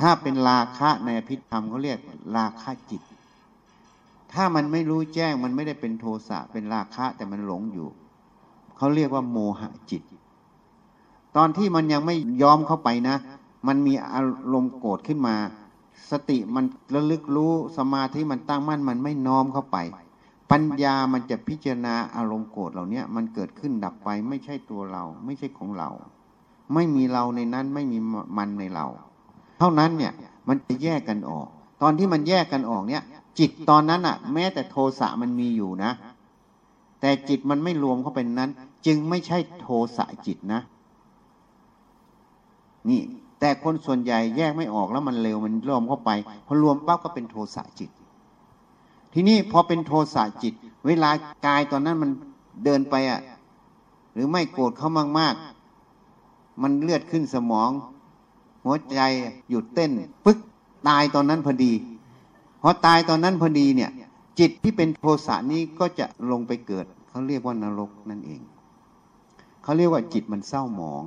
[0.00, 1.98] ถ้าเป็นราคะในอภิธรรมเขาเรียก
[2.36, 3.02] ราคะจิต
[4.32, 7.88] ถ้ามันไม่รู้แจ้งมันไม่ได้เป็นโทสะเป็นราคะแต่มันหลงอยู่
[8.76, 10.02] เขาเรียกว่าโมหะจิต
[11.36, 13.16] ตอนที่มันยังไม่ยอมเข้าไปนะ
[13.68, 14.22] มันมีอา
[14.52, 15.36] รมณ์โกรธขึ้นมา
[16.10, 19.76] สติมันระลึกรู้สมาธิมันตั้งมั่นมันไม่น้อมเข้าไป
[20.50, 25.90] ปัญญามันจะพิจารณาอารมณ์โกรธเหล่านี้มันเกิดขึ้นดับไปไม่ใช่ตัวเรา ไม่ใช่ของเรา
[26.74, 27.98] ไม่มีเราในนั้นไม่มี
[28.38, 28.86] มันในเรา
[29.58, 30.12] เท่านั้นเนี่ย
[30.48, 31.48] มันจะแยกกันออก
[31.82, 33.02] ตอนที่มันแยกกันออกเนี่ย
[33.38, 35.92] จิตตอนนั้นอะแม้แต่โทสะมันมีอยู่นะ
[37.00, 38.50] แต่จิตมันไม่รวมเข้าไปนั้น
[38.86, 40.60] จึงไม่ใช่โทสะจิตนะ
[42.88, 43.00] นี่
[43.40, 46.10] แต่คนส่วนใหญ่แยกไม่ออกแล้วมันเร็วมันรวมเข้าไป
[46.46, 47.90] พอรวมปั๊บก็เป็นโทสะจิต
[49.12, 50.54] ทีนี้พอเป็นโทสะจิต
[50.86, 51.10] เวลา
[51.46, 52.10] กายตอนนั้นมัน
[52.64, 53.20] เดินไปอะ
[54.12, 57.70] หรือไม่โกรธเขามากๆ มันเลือดขึ้นสมอง
[58.64, 59.00] หัวใจ
[59.50, 59.90] หยุดเต้น
[60.24, 60.38] ปึ๊ก
[60.88, 61.72] ตายตอนนั้นพอดี
[62.62, 63.90] พอตายตอนนั้นพอดีเนี่ย
[64.38, 68.40] จิตที่เป็นโทสะนี้ก็จะลงไปเกิด เขาเรียกว่านรกนั่นเอง
[69.62, 71.04] เขาเรียกว่าจิตมันเศร้าหมอง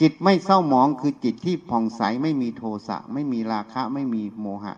[0.00, 4.74] จิตไม่เศร้าหมองคือจิตที่ผ่องใสไม่มีโทสะไม่มีราคะไม่มีโมหะ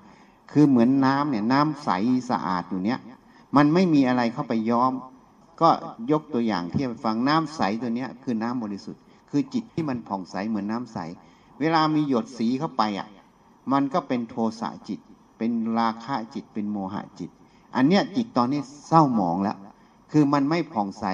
[0.52, 1.90] คือเหมือนน้ำเนี่ยน้ำใส
[2.30, 2.98] สะอาดอยู่เนี้ย
[3.56, 4.92] มันไม่มีอะไรเข้าไปย้อม
[5.60, 5.68] ก็
[6.12, 10.98] ยกตัวอย่างเที่ฟังน้ำใสตัวเนี้ยคือน้ำบริสุทธิ์ คือจิตที่มันผ่องใสเหมือนน้ำใส
[11.60, 13.08] เวลามีหยดสีเข้าไปอะ
[13.72, 15.00] มันก็เป็นโทสะจิต
[15.38, 17.30] เป็นราคะจิตเป็นโมหะจิต
[17.76, 19.56] อันเนี้ยจิตตอนนี้เศร้าหมองแล้ว
[20.12, 21.04] คือมันไม่ผ่องใส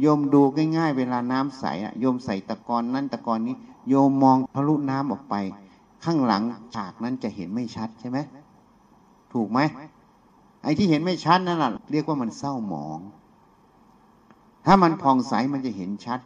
[0.00, 0.40] โยมดู
[0.76, 3.54] ง่ายๆ เวลาน้ำใสอะโยมใส่ตะกอนนั้นตะกอนนี้
[3.88, 5.34] โยมมองทะลุน้ำออกไป
[6.04, 6.42] ข้างหลัง
[6.74, 8.18] ฉากนั้นจะเห็นไม่ชัดใช่ไหม
[9.34, 9.60] ถูกไหม
[10.62, 13.00] ไอ้ที่เห็นไม่ชัดนั่นแหละเรียกว่ามันเศร้าหมอง
[14.66, 16.18] ถ้ามันผ่องใสมันจะเห็นชัด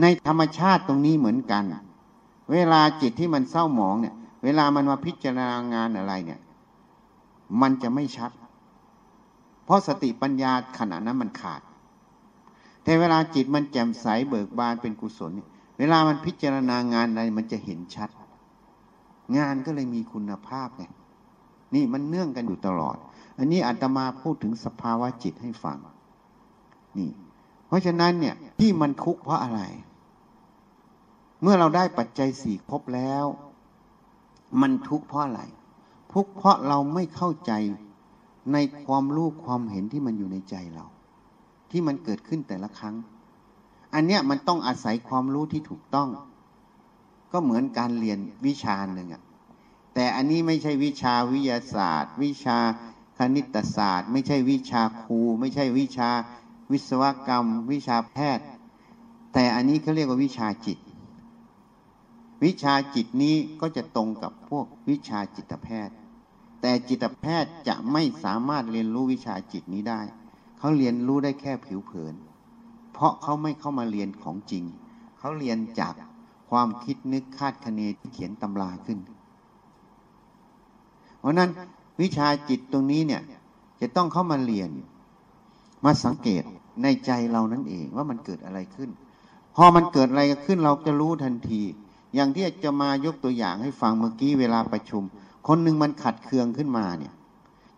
[0.00, 1.64] ในธรรมชาติตรงนี้เหมือนกัน
[2.52, 6.40] เวลาจิตที่มันเศร้าหมองเนี่ย เวลามันมาพิจารณางานอะไรเนี่ย
[7.60, 8.30] มันจะไม่ชัด
[9.64, 11.60] เพราะสติปัญญาขณะนั้นมันขาด
[12.84, 18.10] แต่เวลาจิตมันแจ่มใสเบิกบานเป็นกุศลเนี่ยเวลามันพิจารณางานอะไรมันจะเห็นชัด
[19.36, 20.84] งานก็เลยมีคุณภาพไง
[21.74, 22.96] นี่มันเนื่องกันอยู่ตลอด
[23.38, 25.78] อันนี้อาตมาพูดถึงสภาวะจิตให้ฟัง
[26.98, 27.10] นี่
[27.66, 29.60] เพราะฉะนั้นเนี่ยที่มันทุกข์เพราะอะไร
[31.42, 33.24] เมื่อเราได้ปัจจัยสี่ครบแล้ว
[34.60, 35.42] มันทุกข์เพราะอะไร
[36.12, 37.52] ทุกข์เพราะเราไม่เข้าใจ
[38.52, 40.86] ในความรู้ความเห็นที่มันอยู่ในใจเรา
[41.70, 42.96] ที่มันเกิดขึ้นแต่ละครั้ง
[43.94, 46.08] อันเนี้ยมันต้องอาศัยความรู้ที่ถูกต้อง
[47.32, 49.22] ก็เหมือนการเรียนวิชาหนึ่งอะ
[50.00, 52.58] แต่อันนี้ไม่ใช่วิชาวิทยาศาสตร์ วิชา
[53.18, 56.10] คณิตศาสตร์ ไม่ใช่วิชาครู ไม่ใช่วิชา
[56.72, 58.46] วิศวกรรม วิชาแพทย์
[59.34, 60.78] แต่อันนี้เขาเรียกว่าวิชาจิต
[62.44, 65.96] วิชาจิตนี้ก็จะตรงกับพวกวิชาจิตแพทย์
[66.60, 70.00] แต่จิตแพทย์จะไม่สามารถเรียนรู้วิชาจิตนี้ได้
[70.58, 72.14] เขาเรียนรู้ได้แค่ผิวเผิน
[72.92, 74.64] เพราะเขาไม่เข้ามาเรียนของจริง
[75.18, 75.94] เขาเรียนจาก
[76.50, 79.00] ความคิดนึกคาดคะเนที่เขียนตำราขึ้น
[81.28, 81.50] ราะนั้น
[82.00, 83.22] วิชาจิตตรงนี้เนี่ย
[83.80, 84.70] จะต้องเข้ามาเรียน
[85.84, 86.42] มาสังเกต
[86.82, 88.90] ในใจเรานั่นเองว่ามันเกิดอะไรขึ้น
[89.56, 91.62] พอมันเกิดอะไรขึ้นเราจะรู้ทันที
[92.14, 95.02] อย่างที่จะมายกตัวอย่างให้ฟังเมื่อกี้เวลาประชุม
[95.46, 97.12] คนหนึ่งมันขัดเคืองขึ้นมาเนี่ย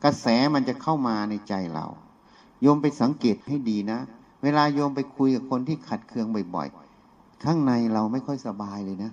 [0.05, 1.87] กระแสมันจะเข้ามาในใจเรา
[2.63, 3.99] โยมไปสังเกตให้ดีนะ
[4.43, 9.13] เวลาโยมไปคุยกับคนที่ขัดเคืองบ่อยๆ ข้างในเราไม่ค่อยสบายเลยนะ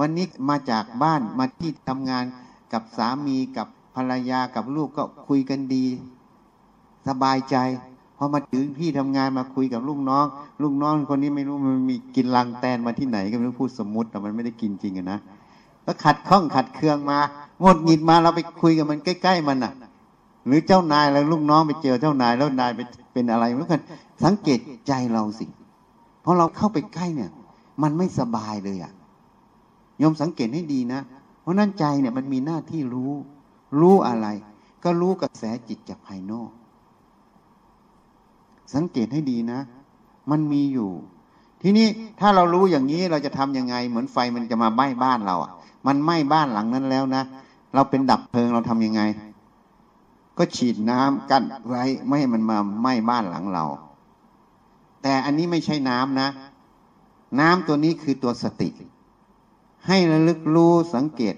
[0.00, 2.24] วันนี้มาจากบ้านมาที่ทำงาน
[2.72, 5.86] กับสามีกับภรรยากับลูกก็คุยกันดี
[7.08, 7.56] สบายใจ
[8.16, 10.26] พอมาถึงพี่ทำงานมาคุยกับลูกน้อง
[10.62, 15.18] ลูกน้องคนนี้ไม่รู้มันมีกินลังแตนมาที่ไหนก็ไม่รู้พูดสมมติแต่มันไม่ได้กินจริงนะ
[15.86, 17.18] ก็ขัดข้องขัดเคืองมา
[17.60, 19.72] หมดหงิดมาเราไปคุยกับมันใกล้ ๆ มันอะ
[20.46, 22.80] หรือเจ้านายแล้วลูกน้องไปเจอเจ้านายแล้วนายไป
[23.12, 23.80] เป็นอะไรเมื่อกัน
[24.24, 25.46] สังเกตใจเราสิ
[26.22, 27.30] เพราะเราเข้าไปใกล้เนี่ย
[27.82, 28.92] มันไม่สบายเลยอะ
[30.02, 31.00] ยอมสังเกตให้ดีนะ
[31.48, 33.12] ราะนั้นใจเนี่ยมันมีหน้าที่รู้
[33.80, 34.26] รู้อะไร
[34.84, 36.50] ก็รู้กระแสจิตจากภายนอก
[38.74, 39.60] สังเกตให้ดีนะ
[40.30, 40.90] มันมีอยู่
[41.62, 41.86] ทีนี้
[42.20, 45.52] ถ้าเรารู้อย่างนี้เราจะทํำยังไง เหมือนไฟมันจะมาไหม้บ้านเราอะ
[45.86, 47.22] มันไหม้บ้านหลังนั้นแล้วนะ
[47.74, 49.02] เราเป็นดับเพลิงเราทํำยังไง
[50.38, 53.64] ก็ฉีดน้ำกั้นไว้ไม่ให้มันมาไหม้บ้านหลังเรา
[55.02, 56.28] แต่อันนี้ไม่ใช่น้ำนะ
[57.40, 58.68] น้ำตัวนี้คือตัวสติ
[59.88, 61.34] ให้ระลึกรู้สังเกต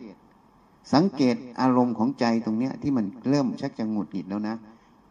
[0.94, 4.56] สังเกตอารมณ์ของใจตรงเนี้ย ที่มันเริ่มชักจะหงุดหงิดแล้วนะ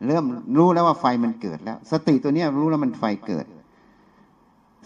[0.08, 0.26] เริ่ม
[0.58, 3.46] รู้แล้วว่าไฟมันเกิดแล้ว สติตัวเนี้ยรู้แล้วมันไฟเกิด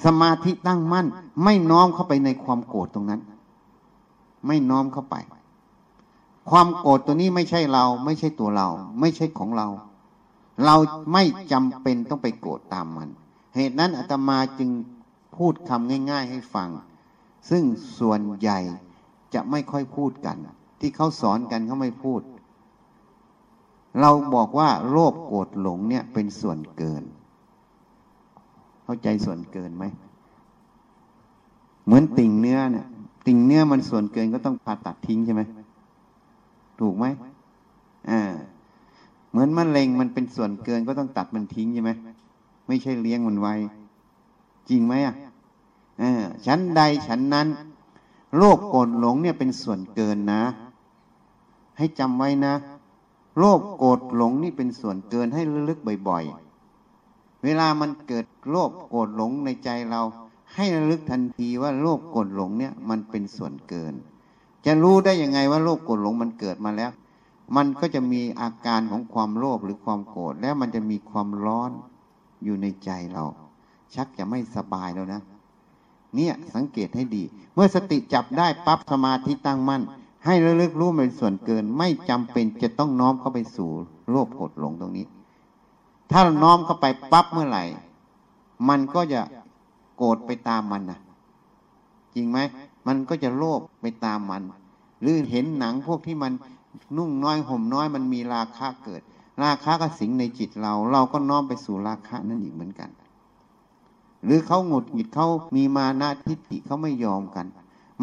[0.06, 1.08] สมาธิตั้งมั่น
[1.44, 3.22] ไม่น้อมเข้าไปในความโกรธตรงนั้น
[4.48, 5.16] ไม่น้อมเข้าไป
[6.50, 8.68] ความโกรธตัวนี้ไม่ใช่เรา ไม่ใช่ตัวเรา
[9.00, 9.68] ไม่ใช่ของเรา
[10.66, 10.76] เรา
[11.14, 13.10] ไม่จำเป็นต้องไปโกรธตามมัน
[13.56, 14.70] เหตุนั้นอาตมาจึง
[15.36, 16.70] พูดคำง่าย ๆ ให้ฟัง
[17.50, 17.64] ซึ่ง
[18.00, 18.60] ส่วนใหญ่
[19.34, 20.38] จะไม่ค่อยพูดกัน
[20.80, 22.22] ที่เขาสอนกันเขาไม่พูด
[24.02, 27.04] เราบอกว่าโลภโกรธหลงเนี่ยเป็นส่วนเกิน
[28.84, 29.86] เข้าใจส่วนเกินไหม
[31.86, 32.86] เหมือนติ่งเนื้อเนี่ย
[33.28, 35.42] ติ่งเนื้อมันส่วนเกินก็ต้องผ่าตัดทิ้งใช่ไหม
[36.80, 37.06] ถูกไหม
[38.10, 38.22] อ่า
[39.32, 41.92] เหมือนมะเร็งมันเป็นส่วนเกินก็ต้องตัดมันทิ้งใช่ไหม
[42.68, 43.54] ไม่ใช่เลี้ยงมันไว้
[44.70, 45.16] จริงไหมอะ
[46.46, 47.48] ชั้นใดชั้นนั้น
[48.38, 50.44] โลภโกรธหลงเนี่ยเป็นส่วนเกินนะ
[51.78, 52.54] ให้จำไว้นะ
[53.38, 56.24] โลภโกรธหลงนี่เป็นส่วนเกินให้ระลึกบ่อย
[56.84, 60.02] ๆ เวลามันเกิดโลภโกรธหลงในใจเรา
[60.56, 63.94] ให้ระลึกทันทีว่าโลภโกรธหลงเนี่ยมันเป็นส่วนเกิน
[64.66, 66.92] จะรู้ได้ยังไงว่าโลภโกรธหลงมันเกิดมาแล้ว
[67.56, 71.72] มันก็จะมีอาการของความโลภหรือความโกรธแล้วมันจะมีความร้อน
[72.44, 73.26] อยู่ในใจเรา
[73.94, 75.22] ชักจะไม่สบายแล้วนะ
[76.16, 79.82] เนี่ยสังเกตให้ดี เมื่อสติจับได้ปั๊บสมาธิตั้งมั่น
[80.26, 83.70] ให้ระลึกรู้เป็นส่วนเกิน ไม่จำเป็นจะต้องน้อมเข้าไปสู่
[84.10, 85.06] โลภโกรดหลงตรงนี้
[86.12, 87.64] ถ้าน้อมเข้าไปปั๊บเมื่อไหร่
[88.70, 89.22] มันก็จะ
[89.98, 91.00] โกรธไปตามมันนะ
[92.14, 92.38] จริงไหม
[92.88, 94.42] มันก็จะโลภไปตามมัน
[95.02, 96.34] หรือเห็นหนังพวกที่มัน
[96.98, 99.02] นุ่งน้อยห่มน้อยมันมีราคะเกิด
[99.44, 102.90] ราคะก็สิงในจิตเรา เราก็น้อมไปสู่ราคะนั่นอีกเหมือนกัน
[104.26, 107.46] หรือเขาหงุดหงิดเขามีมานะทิฏฐิเขาไม่ยอมกัน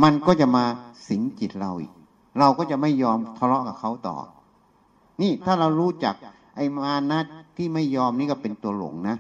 [0.03, 0.65] มันก็จะมา
[1.09, 1.93] สิงจิตเราอีก
[2.39, 4.17] เราก็จะไม่ยอมทะเลาะกับเขาต่อ
[5.21, 6.15] นี่ถ้าเรารู้จัก
[6.57, 7.21] ไอ้มานะ
[7.57, 9.17] ที่ไม่ยอมนี่ก็เป็นตัวหลงนะ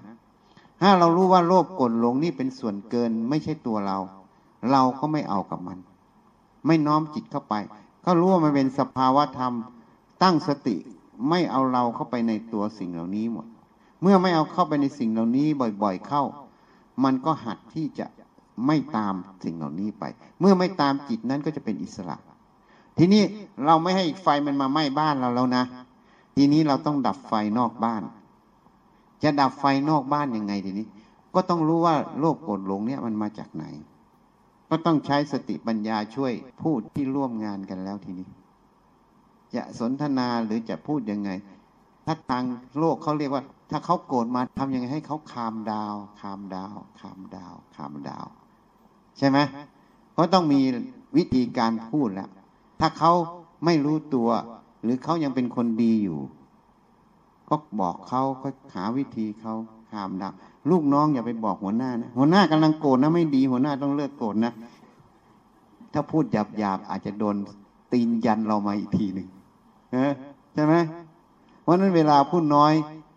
[0.82, 3.98] ถ้าเรารู้ว่าโลภกดหลงนี่เป็นส่วนเกินไม่ใช่ตัวเรา
[4.70, 5.78] เราก็ไม่เอากับมัน
[6.66, 7.54] ไม่น้อมจิตเข้าไป
[8.04, 9.52] ก็รู้ว่ามันเป็นสภาวะธรรม
[10.22, 10.76] ตั้งสติ
[11.28, 13.46] ไม่เอาเราเข้าไปในตัวสิ่งเหล่านี้หมด
[14.02, 15.46] เมื่อไม่เอาเข้าไปในสิ่งเหล่านี้
[15.82, 16.22] บ่อย ๆ เข้า
[17.04, 18.06] มันก็หัดที่จะ
[18.66, 20.04] ไม่ตามสิ่งเหล่านี้ไป
[20.40, 22.16] เมื่อไม่ตามจิตนั้นก็จะเป็นอิสระ
[22.98, 23.22] ทีนี้
[23.66, 25.64] เราไม่ให้ไฟมันมาไหม้บ้านเราแล้วนะ
[26.36, 28.02] ทีนี้เราต้องดับไฟนอกบ้าน
[29.22, 30.86] จะดับไฟนอกบ้านยังไงทีนี้
[31.34, 33.64] ก็ต้องรู้ว่าโลภโกรธหลงเนี่ยมันมาจากไหน
[34.70, 36.32] ก็ต้องใช้สติปัญญาช่วย
[36.62, 38.26] พูดที่ร่วมงานกันแล้วทีนี้
[39.54, 41.30] จะสนทนาหรือจะพูดยังไง
[42.06, 42.44] ถ้าทาง
[42.78, 48.26] โลกเขาเรียกว่า ถ้าเขาโกรธมาทำยังไงให้เขาคามดาวคามดาวคามดาวคามดาว
[49.18, 49.38] ใช่ไหม
[50.14, 50.60] เขาต้องมี
[51.16, 52.28] วิธีการพูดแล้ว
[52.80, 53.12] ถ้าเขา
[53.64, 54.28] ไม่รู้ตัว
[54.82, 56.20] หรือเขายังเป็นคนดีอยู่
[57.48, 59.54] ก็บอกเขาก็หาวิธีเขา
[59.92, 60.32] ห้ามดับ
[60.70, 64.52] ลูกน้องอย่าไปบอกหัวหน้านะหัวหน้ากำลังโกรธนะไม่ดีหัวหน้าต้องเลิกโกรธนะ
[65.92, 67.36] ถ้าพูดหยาบหยาบอาจจะโดน
[67.92, 69.28] ตีนยันเรามาอีกทีหนึ่ง
[70.54, 70.74] ใช่ไหม
[71.70, 72.72] ราะนั้นเวลาพูดน้อย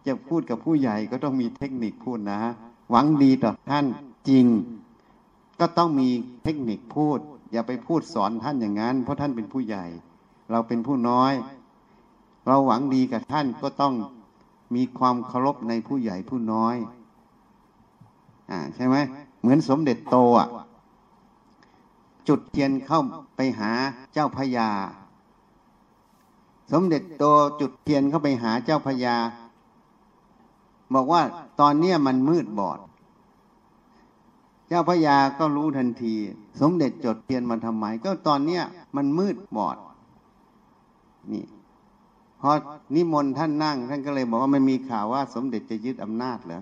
[0.07, 2.41] จะพูดกับผู้ใหญ่ก็ต้องมีเทคนิคพูดนะ
[2.91, 3.85] หวังดีต่อท่าน
[4.29, 4.45] จริง
[5.59, 6.09] ก็ต้องมี
[6.43, 7.19] เทคนิคพูด
[7.51, 9.85] อย่าไปพูดสอนท่านอย่างนั้น เพราะท่านเป็นผู้ใหญ่
[10.51, 11.33] เราเป็นผู้น้อย
[12.47, 13.93] เราหวังดีกับท่านก็ต้อง
[14.75, 16.75] มีความเคารพในผู้ใหญ่ผู้น้อย
[18.51, 18.95] อ่าใช่ไหม
[19.41, 20.47] เหมือนสมเด็จโตอะ
[22.27, 23.01] จุดเทียนเข้า
[23.35, 23.71] ไปหา
[24.13, 24.69] เจ้าพญา
[26.71, 27.23] สมเด็จโต
[27.59, 29.17] จุดเทียนเข้าไปหาเจ้าพญา
[30.93, 31.21] บอกว่า
[31.59, 32.79] ตอนเนี้มันมืดบอด
[34.67, 36.15] เจ้าพระยาก็รู้ทันที
[36.61, 38.63] สมเด็จจดเทียนมาทำไม ก็ตอนเนี้ย
[38.95, 39.77] มันมืดบอด
[41.33, 41.45] นี่
[42.41, 42.51] พอ
[42.95, 46.61] นิมนต์ท่านนั่ง ท่านก็เลยบอกว่ามันมีข่าวว่า สมเด็จจะยึดอำนาจเหรอ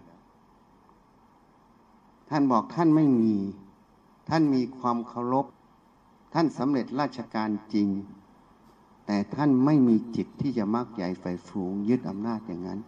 [2.30, 3.36] ท่านบอกท่านไม่มี
[4.30, 5.46] ท่านมีความเคารพ
[6.34, 7.88] ท่านสำเร็จราชการจริง
[9.12, 12.80] แต่ท่านไม่มีจิตที่จะมักใหญ่ไฟฟูงยึดอำนาจอย่างนั้น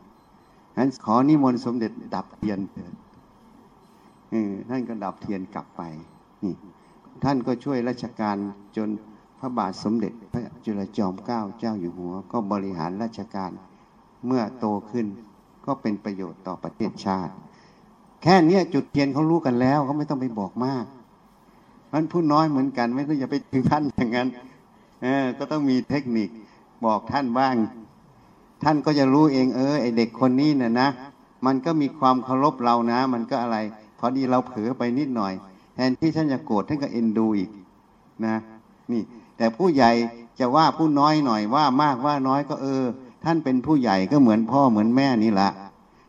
[0.74, 2.94] ฉะนั้นขอนิมนต์สมเด็จดับเทียนเถิด
[4.70, 5.82] ท่านก็ดับเทียนกลับไป
[6.44, 6.54] นี่
[7.24, 8.38] ท่านก็ช่วยราชการ
[8.78, 8.90] จน
[9.40, 13.52] พระบาทสมเด็จพระจุลจอมเกล้าเจ้าอยู่หัว ก็บริหารราชการ
[14.26, 15.06] เมื่อโตขึ้น
[15.66, 17.34] ก็เป็นประโยชน์ต่อประเทศชาติ
[18.24, 20.86] แค่นี้จุดเทียนเขารู้กันแล้วเขาไม่ต้องไปบอกมาก
[21.92, 24.30] มันผู้น้อยเหมือนกันไม่ต้องอย่าไปถึงท่านอย่างนั้น
[25.04, 26.30] เออ ก็ต้องมีเทคนิค
[26.86, 27.56] บอกท่านบ้าง
[28.64, 30.90] ท่านก็จะรู้เอง เออไอเด็กคนนี้น่ะนะ
[31.46, 33.58] มันก็มีความเคารพเรานะ มันก็อะไร
[34.00, 35.34] พอดีเราเผลอไปนิดหน่อย
[35.76, 37.50] แทนที่ท่านจะโกรธท่านก็เอ็นดูอีก
[38.26, 38.36] นะ
[38.92, 39.02] นี่
[39.38, 39.92] แต่ผู้ใหญ่
[40.40, 42.84] จะว่าผู้น้อยหน่อยว่ามากว่าน้อยก็เออ
[43.24, 45.52] ท่านเป็นผู้ใหญ่ก็เหมือนพ่อเหมือนแม่นี่แหละ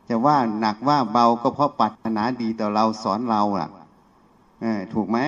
[0.08, 3.68] จะว่าหนักว่าเบาก็เพราะปัตนาดีต่อเราสอนเราล่ะ
[4.62, 5.18] เออถูกไหม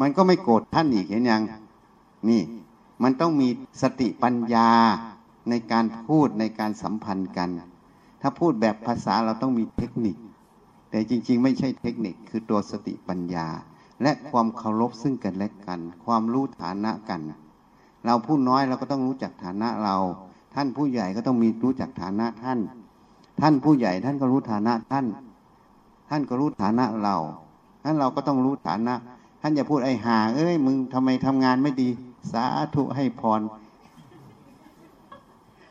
[0.00, 1.42] มันก็ไม่โกรธท่านอีกเห็นยัง
[2.28, 2.42] นี่
[3.02, 3.48] มันต้องมี
[3.82, 4.70] สติปัญญา
[5.50, 7.48] ในการพูดในการสัมพันธ์กัน
[8.20, 10.16] ถ้าพูดแบบภาษาเราต้องมีเทคนิค
[10.90, 13.46] แต่จริง ๆ ไม่ใช่เทคนิคคือตัวสติปัญญา
[14.02, 17.20] และความเคารพซึ่งกันและกัน ความรู้ฐานะกัน
[18.04, 19.96] เราผู้น้อยเราก็ต้องรู้จักฐานะเรา
[20.54, 22.58] ท่านผู้ใหญ่ก็ต้องมีรู้จักฐานะท่าน
[23.40, 25.06] ท่านผู้ใหญ่ท่านก็รู้ฐานะท่าน
[26.10, 27.16] ท่านก็รู้ฐานะเรา
[27.84, 28.94] ท่านเราก็ต้องรู้ฐานะ
[29.40, 31.88] ท่านอย่าพูดไอ้หาเอ้ยมึงทำไมทำงานไม่ดี
[32.32, 32.44] สา
[32.74, 33.40] ธุให้พร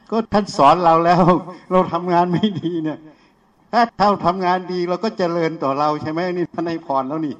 [0.09, 1.21] ก็ท่านสอนเราแล้ว
[1.71, 2.99] เราทำงานไม่ดีเนี่ย
[3.71, 7.35] ถ้าเราทำงานดีเราก็เจริญต่อเราใช่ไหมนี่ท่านให้พรแล้วนี่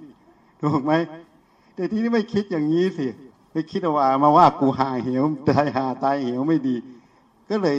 [0.61, 0.93] ถูกไหม
[1.75, 3.07] แต่ที่นี่ไม่คิดอย่างนี้สิ
[3.51, 6.75] ไม่คิดว่ามาว่ากูหาเหวตายหาตายเหวไม่ดี
[7.49, 7.77] ก็เลย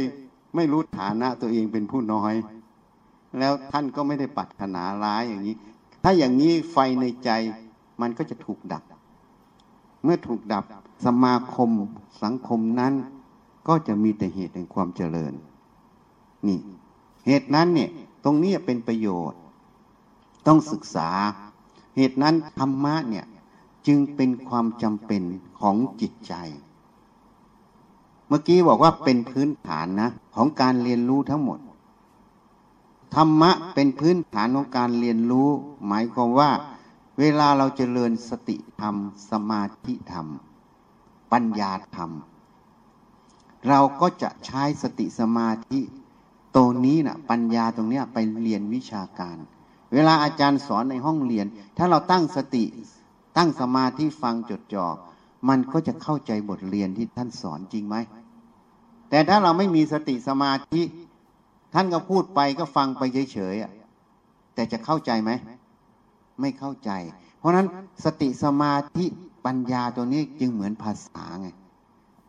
[0.56, 2.34] ไม่รู้ฐานะตัวเองเป็นผู้น้อย
[3.38, 5.56] แล้วท่านก็ไม่ได้ปัดถนาร้ายอย่างนี้
[6.02, 7.30] ถ้าอย่างนี้ไฟในใจ
[8.00, 8.82] มันก็จะถูกดับ
[10.04, 10.64] เมื่อถูกดับ
[11.05, 11.70] สมาคม
[12.22, 12.94] สังคมนั้น
[13.68, 15.32] ก็จะมีแต่เหตุแห่งความเจริญ
[16.46, 16.59] นี่
[17.26, 17.90] เหตุนั้นเนี่ย
[18.24, 19.38] ตรงนี้เป็นประโยชน์
[20.46, 21.11] ต้องศึกษา
[21.96, 23.26] เหตุนั้นธรรมะเนี่ย
[23.86, 25.22] จึงเป็นความจำเป็น
[25.61, 26.34] ของจิตใจ
[28.28, 31.59] เมื่อกี้บอกว่าเป็นพื้นฐานนะ ของการเรียนรู้ทั้งหมด
[33.14, 35.48] ธรรมะเป็นพื้นฐานของการเรียนรู้
[35.86, 36.50] หมายความว่า
[37.18, 38.94] เวลาเราเจริญสติธรรม
[39.30, 40.26] สมาธิธรรม
[41.32, 42.10] ปัญญาธรรม
[43.68, 45.80] เราก็จะใช้สติสมาธิ
[46.56, 49.36] ตัวนี้นะปัญญาตรงเนี้ยไปเรียนวิชาการ
[49.92, 52.64] เวลาอาจารย์สอนในห้องเรียน ถ้าเราตั้งสติ
[53.36, 54.86] ตั้งสมาธิฟังจดจ่อ
[55.48, 57.96] มันก็จะเข้าใจบทเรียนที่ท่านสอนจริงไหม
[59.10, 60.82] แต่ถ้าเราไม่มีสติสมาธิ
[61.74, 63.02] ท่านก็พูดไปก็ฟังไป
[63.32, 65.30] เฉยๆแต่จะเข้าใจไหม
[66.40, 66.90] ไม่เข้าใจ
[67.38, 67.66] เพราะนั้น
[68.04, 69.06] สติสมาธิ
[69.45, 71.49] ปัญญาตัวนี้จึงเหมือนภาษาไง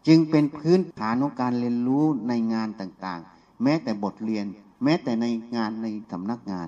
[0.07, 4.45] จึงเป็นพื้นฐานของการเรียนรู้ในงานต่างๆ แม้แต่บทเรียน
[4.84, 6.68] แม้แต่ในงานในสำนักงาน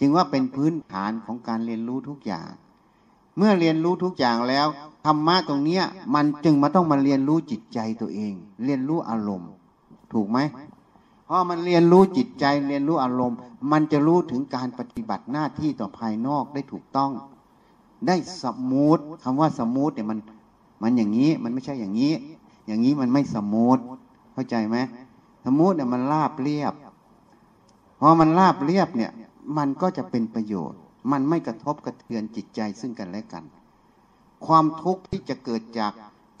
[0.00, 2.50] จึงว่าเป็นพื้นฐานของการเรียนรู้ทุกอย่าง
[3.36, 4.66] เมื่อเรียนรู้ทุกอย่างแล้ว
[5.06, 8.32] ธรรมะตรงเนี้ย มันจึงมาต้องมาเรียนรู้จิตใจตัวเอง
[8.64, 9.50] เรียนรู้อารมณ์
[10.12, 10.38] ถูกไหม
[11.28, 13.38] พอมันเรียนรู้จิตใจเรียนรู้อารมณ์
[13.72, 17.10] มันจะรู้ถึงการปฏิบัติหน้าที่ต่อภายนอกได้ถูกต้อง
[18.06, 20.18] ได้ smooth คำว่า smooth เนี่ยมัน
[20.82, 22.12] มันอย่างนี้มันไม่ใช่อย่างนี้
[22.66, 23.78] อย่างนี้มันไม่ smooth
[24.32, 24.76] เข้าใจไหม
[25.44, 26.74] smooth เนี่ยมันราบเรียบ
[28.00, 29.12] พอมันราบเรียบเนี่ย
[29.58, 30.78] มันก็จะเป็นประโยชน์
[31.12, 33.44] มันไม่กระทบกระเทือนจิตใจซึ่งกันและกัน
[34.46, 35.92] ความทุกข์ที่จะเกิดจาก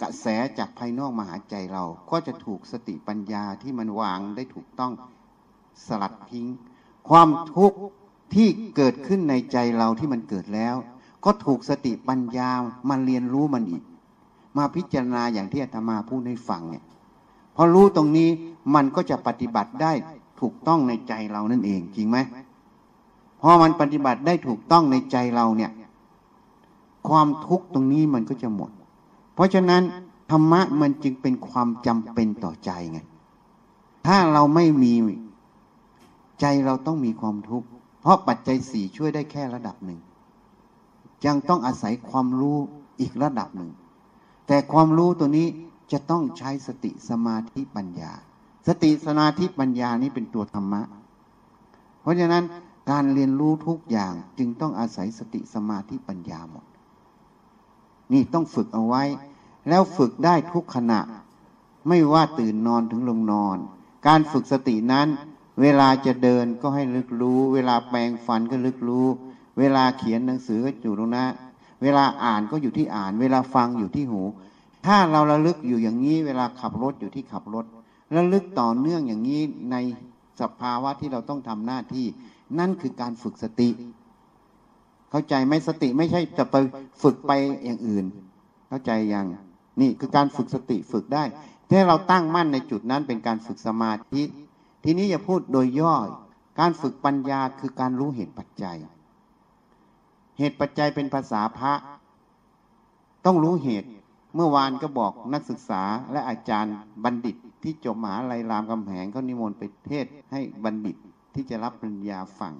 [0.02, 0.26] กระแส
[0.58, 4.92] จากภายนอกมาหาใจเรา ก็จะถูกสติปัญญาที่มันวางได้ถูกต้อง
[5.86, 6.46] สลัดทิ้ง
[7.08, 7.78] ความทุกข์
[8.34, 10.76] ที่เกิดขึ้นในใจเราที่มันเกิดแล้ว
[11.24, 12.50] ก็ถูกสติปัญญา
[12.88, 13.82] มาเรียนรู้มันอีก
[14.56, 16.84] มาพิจารณาอย่างที่อาตมาพูดให้ฟังเนี่ย
[17.56, 18.28] พอรู้ตรงนี้
[18.74, 19.92] มันก็จะปฏิบัติได้
[20.40, 22.18] ถูกต้องในใจเรานั่นเองจริงไหม
[23.40, 25.70] พอมันปฏิบัติได้ถูกต้องในใจเราเนี่ย
[27.08, 28.70] ความทุกข์ตรงนี้มันก็จะหมด
[29.34, 29.82] เพราะฉะนั้น
[30.30, 32.98] ธรรมะมันจึงเป็นความจำเป็นต่อใจไง
[34.06, 34.94] ถ้าเราไม่มี
[36.40, 37.66] ใจเราต้องมีความทุกข์
[38.00, 39.98] เพราะปัจจัยสี่ช่วยได้แค่ระดับหนึ่ง
[41.26, 42.58] ยังต้องอาศัยความรู้
[43.00, 43.70] อีกระดับหนึ่ง
[44.46, 45.48] แต่ความรู้ตัวนี้
[45.92, 48.12] จะต้องใช้สติสมาธิปัญญา
[48.66, 50.82] สติสมาธิปัญญานี้เป็นตัวธรรมะ
[52.00, 52.44] เพราะฉะนั้น
[52.90, 56.64] การเรียนรู้ทุกอย่างจึงต้องอาศัยสติสมาธิปัญญาหมด
[58.12, 59.02] นี่ต้องฝึกเอาไว้
[59.68, 61.00] แล้วฝึกได้ทุกขณะ
[61.88, 63.56] ไม่ว่าตื่นนอนถึงลงนอน
[64.06, 65.08] การฝึกสตินั้น
[65.60, 69.06] เวลาจะเดินก็ให้ลึกรู้ เวลาแปลงฟันก็ลึกรู้
[69.60, 71.28] เวลาเขียนหนังสือก็อยู่ตรงนั้น
[71.82, 74.22] เวลาอ่านก็อยู่ที่อ่าน เวลาฟังอยู่ที่หู
[74.86, 77.64] ถ้าเราระลึกอยู่อย่างนี้ เวลาขับรถอยู่ที่ขับรถ
[78.16, 79.40] ระลึกต่อเนื่องอย่างนี้
[79.72, 79.76] ใน
[80.40, 82.06] สภาวะที่เราต้องทำหน้าที่
[82.58, 83.68] นั่นคือการฝึกสติ
[85.10, 86.56] เข้าใจไหมสติไม่ใช่จะไป
[87.02, 87.32] ฝึกไป
[87.64, 88.04] อย่างอื่น
[88.68, 89.26] เข้าใจยัง
[89.80, 91.24] นี่คือการฝึกสติฝึกได้
[91.70, 94.22] ถ้าเราตั้งมั่นในจุดนั้นเป็นการฝึกสมาธิ
[94.84, 95.94] ทีนี้อย่าพูดโดยย่อ
[96.60, 98.76] การฝึกปัญญาคือการรู้เหตุปัจจัย
[100.40, 101.72] เหตุปัจจัยเป็นภาษาพระ
[103.24, 103.88] ต้องรู้เหตุ
[104.34, 105.82] เมื่อวานก็บอกนักศึกษา
[106.12, 106.74] และอาจารย์
[107.04, 110.96] บัณฑิตที่จบมหาลัยรามคำแหงเขานิมนต์ไปเทศน์ให้บัณฑิต
[111.34, 112.52] ที่จะรับปริญญาฟัง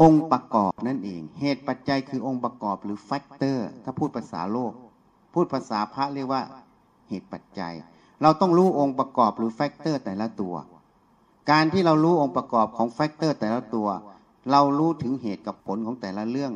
[0.00, 4.72] องค์ประกอบนั่นเอง เหตุปัจจัยคือองค์ประกอบหรือ factor ถ้าพูดภาษาโลก
[5.34, 6.42] พูดภาษาพระเรียกว่า
[7.08, 7.72] เหตุปัจจัย
[8.22, 10.54] เราต้องรู้องค์ประกอบหรือ factor แต่ละตัว
[11.50, 13.88] การที่เรารู้องค์ประกอบของแฟกเตอร์แต่ละตัว
[14.50, 16.52] เรารู้ถึงเหตุกับผลของแต่ละเรื่อง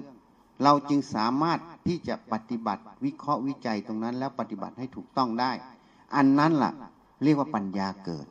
[0.62, 5.52] เราจึงสามารถที่จะปฏิบัติวิเคราะห์วิจัยตรงนั้น แล้วปฏิบัติให้ถูกต้องได้
[6.14, 6.72] อันนั้นล่ะ
[7.22, 8.26] เรียกว่าปัญญาเกิด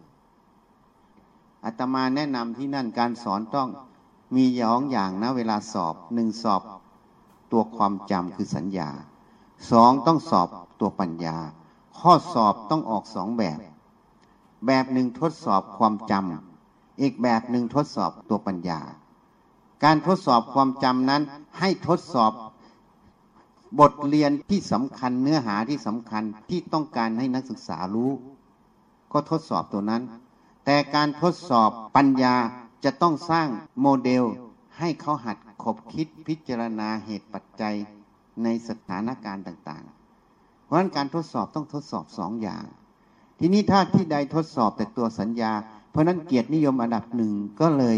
[1.65, 3.69] อาตมาแนะนำที่นั่นการสอนต้อง
[4.35, 6.61] มีย้องอย่างนะเวลาสอบหนึ่งสอบ
[7.51, 8.89] ตัวความจำคือสัญญา
[9.71, 10.49] สองต้องสอบ
[10.79, 11.37] ตัวปัญญา
[11.99, 13.59] ข้อสอบต้องออกสองแบบ
[14.67, 18.79] แบบหนึ่งทดสอบความจำอีกแบบหนึ่งทดสอบตัวปัญญา
[19.83, 21.21] การทดสอบความจำนั้น
[21.59, 22.31] ให้ทดสอบ
[23.79, 28.11] บทเรียนที่สำคัญเนื้อหาที่สำคัญที่ต้องการให้นักศึกษารู้
[29.13, 30.03] ก็ทดสอบตัวนั้น
[30.65, 32.35] แต่การทดสอบปัญญา
[32.83, 33.47] จะต้องสร้าง
[33.81, 34.23] โมเดล
[34.79, 37.75] ให้เขาหัดขบคิดพิจารณาเหตุปัจจัย
[38.43, 39.83] ในสถานการณ์ต่าง
[40.25, 42.63] ๆ เพราะฉะนั้นการทดสอบต้องทดสอบสองอย่าง
[43.39, 45.51] ทีนี้ถ้าที่ใดทดสอบแต่ตัวสัญญา
[45.91, 47.97] เพราะนั้นเกียรตินิยมอันดับหนึ่งก็เลย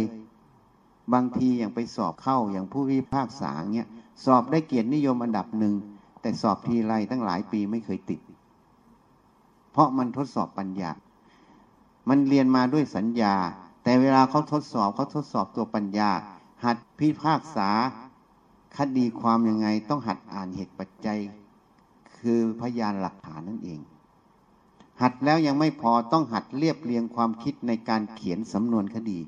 [1.13, 3.89] บางทีอย่างไปสอบเข้าอย่างผู้วิพากษาเงี้ย
[4.25, 5.73] สอบได้เกียรตินิยมอันดับหนึ่ง
[6.21, 8.19] แต่สอบทีไรตั้งหลายปีไม่เคยติด
[9.71, 10.91] เพราะมันทดสอบปัญญา
[12.09, 13.35] มันเรียนมาด้วยสัญญา
[13.83, 16.09] แต่เวลาเขาทดสอบเขาทดสอบตัวปัญญา
[16.65, 17.69] หัดพิพากษา
[18.77, 21.19] คดีความยังไงต้องหัดอ่านเหตุปัจจัย
[22.17, 23.79] คือพยานหลักฐานนั่นเอง
[25.01, 29.19] หัดแล้วยังไม่พอต้องหัดเรียบเรียงความคิดในการเขียนสำนวนคดี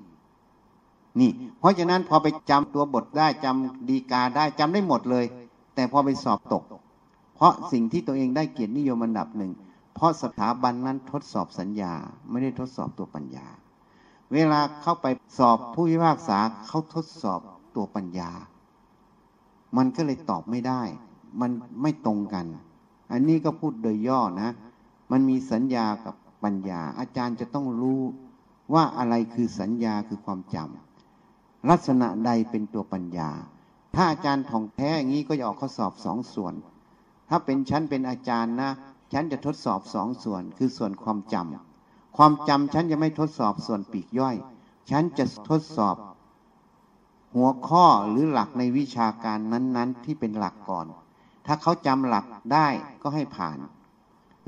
[1.19, 5.25] นี่ เพราะฉะนั้นพอไปจำตัวบทได้จำดีกาได้จำได้หมดเลย
[5.75, 6.63] แต่พอไปสอบตก
[7.35, 9.51] เพราะสิ่งที่ตัวเองได้เกียรตินิยมอันดับหนึ่ง
[9.95, 11.93] เพราะสถาบันนั้นทดสอบสัญญา
[12.29, 13.47] ไม่ได้ทดสอบตัวปัญญา
[14.33, 15.07] เวลาเข้าไป
[15.37, 16.37] สอบผู้พิพากษา
[16.67, 17.39] เขาทดสอบ
[17.75, 18.31] ตัวปัญญา
[19.77, 20.81] มันก็เลยตอบไม่ได้
[21.41, 21.51] มัน
[21.81, 22.45] ไม่ตรงกัน
[23.11, 24.49] อันนี้ก็พูดโดยย่อนะ
[25.11, 28.01] มันมีสัญญากับปัญญา อาจารย์จะต้องรู้
[28.73, 30.90] ว่าอะไรคือสัญญาคือความจำ
[31.69, 33.29] ลักษณะใดเป็นตัวปัญญา
[33.95, 36.53] ถ้าอาจารย์ท่องแท้อย่างนี้ก็จะออกข้อสอบสองส่วน
[37.29, 38.71] ถ้าเป็นชั้นเป็นอาจารย์นะ
[39.13, 44.35] ฉันจะทดสอบสองส่วน คือส่วนความจำความจำฉันจะไม่ทดสอบส่วนปีกย่อย
[44.89, 45.95] ฉันจะทดสอบ
[47.35, 50.85] หัวข้อหรือหลักในวิชาการนั้น ๆ ที่เป็นหลักก่อน
[51.45, 52.67] ถ้าเขาจำหลักได้
[53.01, 53.57] ก็ให้ผ่าน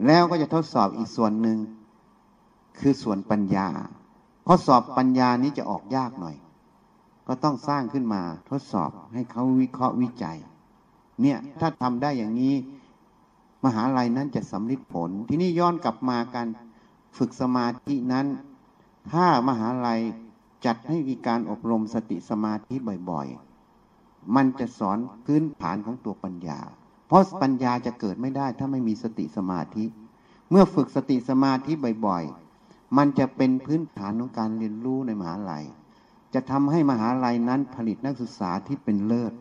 [0.05, 1.57] แล้วก็จะทดสอบอีกส่วนหนึ่ง
[2.79, 3.67] คือส่วนปัญญา
[4.47, 6.35] ข้อสอบปัญญานี้จะออกยากหน่อย
[7.27, 10.37] ก็ต้องสร้างขึ้นมาทดสอบให้เขาวิเคราะห์วิจัย
[11.21, 12.55] เนี่ยถ้าทำได้อย่างนี้
[13.65, 16.47] มหาลัยนั้นจะสำลิดผล ที่นี่ย้อนกลับมาการ
[17.17, 18.27] ฝึกสมาธินั้น
[19.11, 20.01] ถ้ามหาลัย
[20.65, 22.75] จัดให้มีการอบรมสติสมาธิ
[23.09, 26.59] บ่อยๆ มันจะสอนพื้นฐานของตัวปัญญา
[27.07, 29.85] เพราะปัญญาจะเกิดไม่ได้ถ้าไม่มีสติสมาธิ
[30.49, 31.71] เมื่อฝึกสติสมาธิ
[32.05, 35.65] บ่อยๆ มันจะเป็นพื้นฐานของการเรียนรู้ในมหาลัย
[36.33, 39.33] จะทำให้มหาลัยนั้นผลิตนักศึกษาที่เป็นเลิศ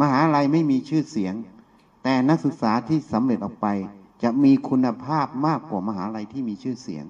[0.00, 1.34] มหาลัยไม่มีชื่อเสียง
[2.02, 3.66] แต่นักศึกษาที่สำเร็จออกไป
[4.22, 7.04] จะมีคุณภาพมากกว่ามหาลัยที่มีชื่อเสียง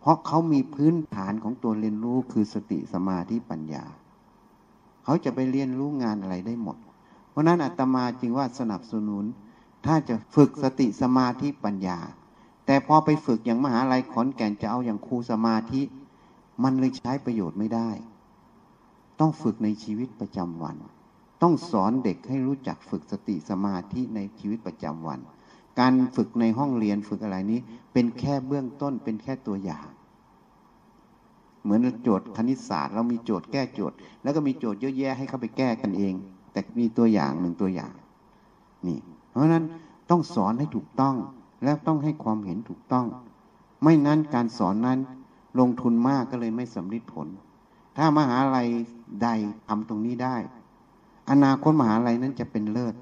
[0.00, 3.84] เพราะเขามีพื้นฐานของตัวเรียนรู้คือสติสมาธิปัญญา
[5.04, 6.76] เขาจะไปเรียนรู้งานอะไรได้หมด
[7.30, 9.24] เพราะนั้นอาตมาจึงว่าสนับสนุน
[9.86, 11.98] ถ้าจะฝึกสติสมาธิปัญญา
[12.66, 15.82] แต่พอไปฝึกอย่างมหาลัยขอนแก่นจะเอาอย่างครูสมาธิ
[16.62, 17.90] มันเลยใช้ประโยชน์ไม่ได้
[19.20, 20.76] ต้องฝึกในชีวิตประจำวัน
[21.42, 25.20] ต้องสอนเด็กให้รู้จักฝึกสติสมาธิในชีวิตประจำวัน
[25.80, 27.60] การฝึกในห้องเรียนฝึกอะไรนี้
[27.92, 29.86] เป็นแค่เบื้องต้นเป็นแค่ตัวอย่าง
[31.62, 36.14] เหมือนโจทย์คณิตศาสตร์เรามีโจทย์แก้โจทย์ แล้วก็มีโจทย์เยอะแยะให้เขาไปแก้กันเอง
[36.52, 37.92] แต่มีตัวอย่างหนึ่งตัวอย่าง
[38.86, 38.98] นี่
[39.30, 39.64] เพราะนั้น
[40.10, 41.14] ต้องสอนให้ถูกต้อง
[41.64, 43.06] แล้วต้องให้ความเห็นถูกต้อง
[43.82, 44.98] ไม่นั้นการสอนนั้น
[45.60, 47.28] ลงทุนมากก็เลยไม่สำเร็จผล
[47.96, 48.68] ถ้ามหาลัย
[49.22, 49.28] ใด
[49.68, 50.36] ทำตรงนี้ได้
[51.30, 52.94] อนาคตมหาลัยนั้นจะเป็นเลิศ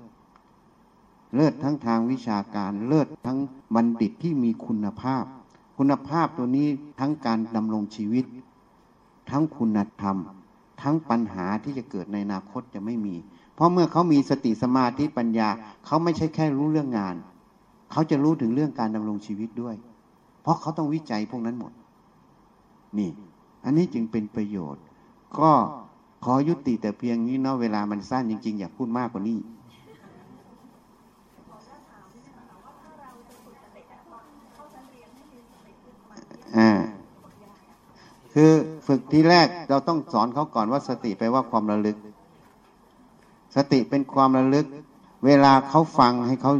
[1.34, 3.38] เลิศทั้งทางวิชาการ เลิศทั้ง
[3.74, 5.24] บัณฑิตที่มีคุณภาพ
[5.78, 6.68] คุณภาพตัวนี้
[7.00, 8.24] ทั้งการดำรงชีวิต
[9.30, 10.16] ทั้งคุณธรรม
[10.82, 13.14] ทั้งปัญหาที่จะเกิดในอนาคตจะไม่มี
[13.54, 15.48] เพราะเมื่อเขามีสติสมาธิปัญญา
[15.86, 17.16] เขาไม่ใช่แค่รู้เรื่องงาน
[17.92, 19.76] เขาจะรู้ถึงเรื่องการดำรงชีวิตด้วย
[20.42, 21.72] เพราะเขาต้องวิจัยพวกนั้นหมด
[22.98, 23.10] นี่
[23.64, 24.82] อันนี้จึงเป็นประโยชน์
[25.38, 25.50] ก็
[26.24, 29.38] ขอยุติแต่เพียงนี้เนาะเวลามันสั้นจริง ๆ อยากพูดมากกว่านี้
[38.32, 38.52] คือ
[38.86, 41.96] ฝึกทีแรกเราต้องสอนเขาก่อนว่าสติแปลว่าความระลึก
[43.56, 44.66] สติเป็นความระลึก
[45.26, 46.52] เวลาเขาฟังให้เขา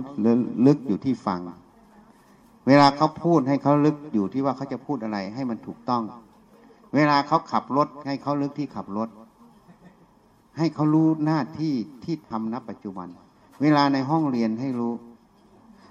[0.67, 1.41] ลึกอยู่ที่ฟัง
[2.67, 6.03] เวลาเขาพูดให้เขาลึกอยู่ที่ว่าเขาจะพูดอะไรให้มันถูกต้อง
[6.95, 9.09] เวลาเขาขับรถให้เขาลึกที่ขับรถ
[10.59, 13.09] ให้เขารู้หน้าที่ที่ทำณปัจจุบัน
[13.63, 14.93] เวลาในห้องเรียนให้รู้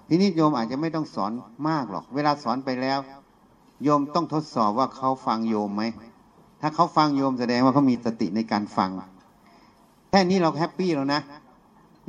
[0.08, 1.32] ทีนี้โยมอาจจะไม่ต้องสอน
[1.70, 3.00] มากหรอก เวลาสอนไปแล้ว
[3.84, 5.84] โยมต้องทดสอบว่าเขาฟังโยมไหม
[6.62, 8.90] ถ้าเขาฟังโยมแสดงว่าเขามีสติในการฟัง
[10.10, 11.22] แค่นี้เราแฮปปี้แล้วนะ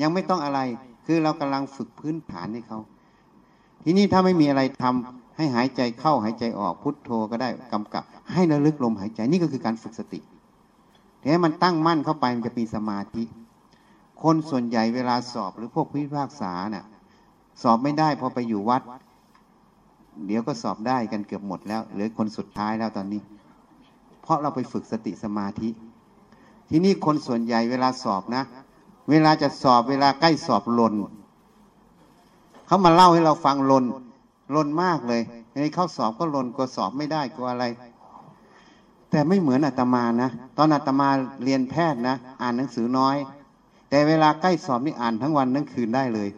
[0.03, 0.61] ยังไม่ต้องอะไร
[1.07, 2.79] คือเรากำลังฝึกพื้นฐานให้เขา
[3.85, 8.03] ทีนี้ถ้าไม่มีอะไรทำให้หายใจเข้าหายใจออกพุทโธก็ได้กำกับ
[8.33, 10.21] ให้ระลึกลมหายใจนี่ก็คือการฝึกสติ
[11.19, 13.25] แต่ให้มันตั้งมั่นเข้าไปมันจะมีสมาธิ
[14.23, 16.85] คนส่วนใหญ่เวลาสอบหรือพวกพิพากษาเนะ่ะ
[17.63, 18.83] สอบไม่ได้พอไปอยู่วัด
[20.27, 23.21] เดี๋ยวก็สอบได้กันเกือบหมดแล้วเหลือคนสุดท้ายแล้วตอนนี้
[24.23, 25.69] เพราะเราไปฝึกสติสมาธิ
[26.69, 28.43] ที่นี่คนส่วนใหญ่เวลาสอบนะ
[29.11, 30.95] เวลาจะสอบเวลาใกล้สอบหล่น
[32.67, 33.85] เขามาเล่าให้เราฟังลน
[34.55, 37.65] ลนมากเลยในเข้าสอบก็ลนกลัวสอบไม่ได้กลัวอะไร
[39.11, 41.09] แต่ไม่เหมือนอาตมานะตอนอาตมา
[41.45, 43.17] เรียนแพทย์นะอ่านหนังสือน้อย
[43.91, 46.29] แต่เวลาใกล้สอบนี่อ่านทั้งวันทั้งคืนได้เลย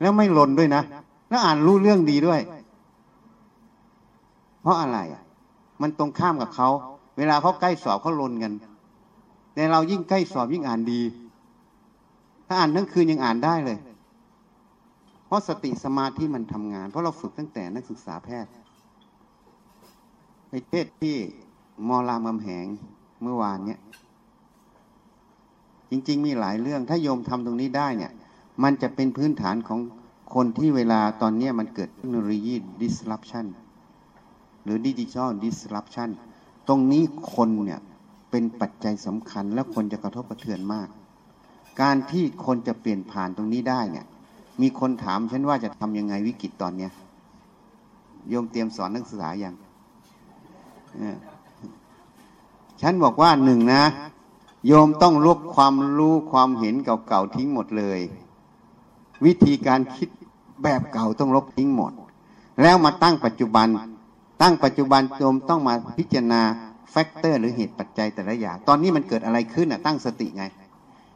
[0.00, 0.82] แล้วไม่ลนด้วยนะ
[1.28, 2.40] แล้วอ่านรู้เรื่องดีด้วย
[4.62, 4.98] เพราะอะไร
[5.80, 6.68] มันตรงข้ามกับเขา
[7.18, 8.52] เวลาเขาใกล้สอบเขาลนกัน
[9.54, 11.00] แต่เรายิ่งใกล้สอบยิ่งอ่านดี
[12.46, 13.78] ถ้าอ่านทั้งคืนยังอ่านได้เลย
[15.26, 18.52] เพราะสติสมาธิมันทำงาน เพราะเราฝึกตั้งแต่นักศึกษาแพทย์
[20.48, 21.16] ไปเทศที่
[21.88, 22.66] มอรามคำแหง
[23.22, 23.80] เมื่อวานเนี้ย
[25.90, 28.12] จริง ๆ มีหลายเรื่อง ถ้าโยมทำตรงนี้ได้เนี่ย
[28.62, 29.80] มันจะเป็นพื้นฐานของ
[30.34, 33.46] คนที่เวลาตอนนี้มันเกิดเทคโนโลยี disruption
[34.64, 36.10] หรือ digital disruption
[36.68, 37.02] ตรงนี้
[37.34, 37.80] คนเนี่ย
[38.30, 40.88] เป็นปัจจัยสำคัญและคนจะกระทบกระเทือนมาก
[41.80, 44.06] การที่คนจะเปลี่ยนผ่านตรงนี้ได้เนี่ย
[44.60, 46.92] มีคนถามฉันว่าจะทำยังไงวิกฤตตอนเนี้ย
[48.28, 49.54] โยมเตรียมสอนนักศึกษาอย่าง
[52.80, 53.84] ฉันบอกว่าหนึ่งนะ
[54.66, 58.00] โยมต้องลบความรู้ความเห็นเก่าๆทิ้งหมดเลย
[59.26, 60.08] วิธีการคิด
[60.62, 61.92] แบบเก่าต้องลบทิ้งหมด
[62.62, 63.68] แล้วมาตั้งปัจจุบัน
[64.42, 66.42] ตั้งปัจจุบันโยมต้องมาพิจารณา
[66.90, 70.44] factor หรือเหตุปัจจัยแต่ละอย่าง ตอนนี้มันเกิดอะไรขึ้นอะ ตั้งสติไง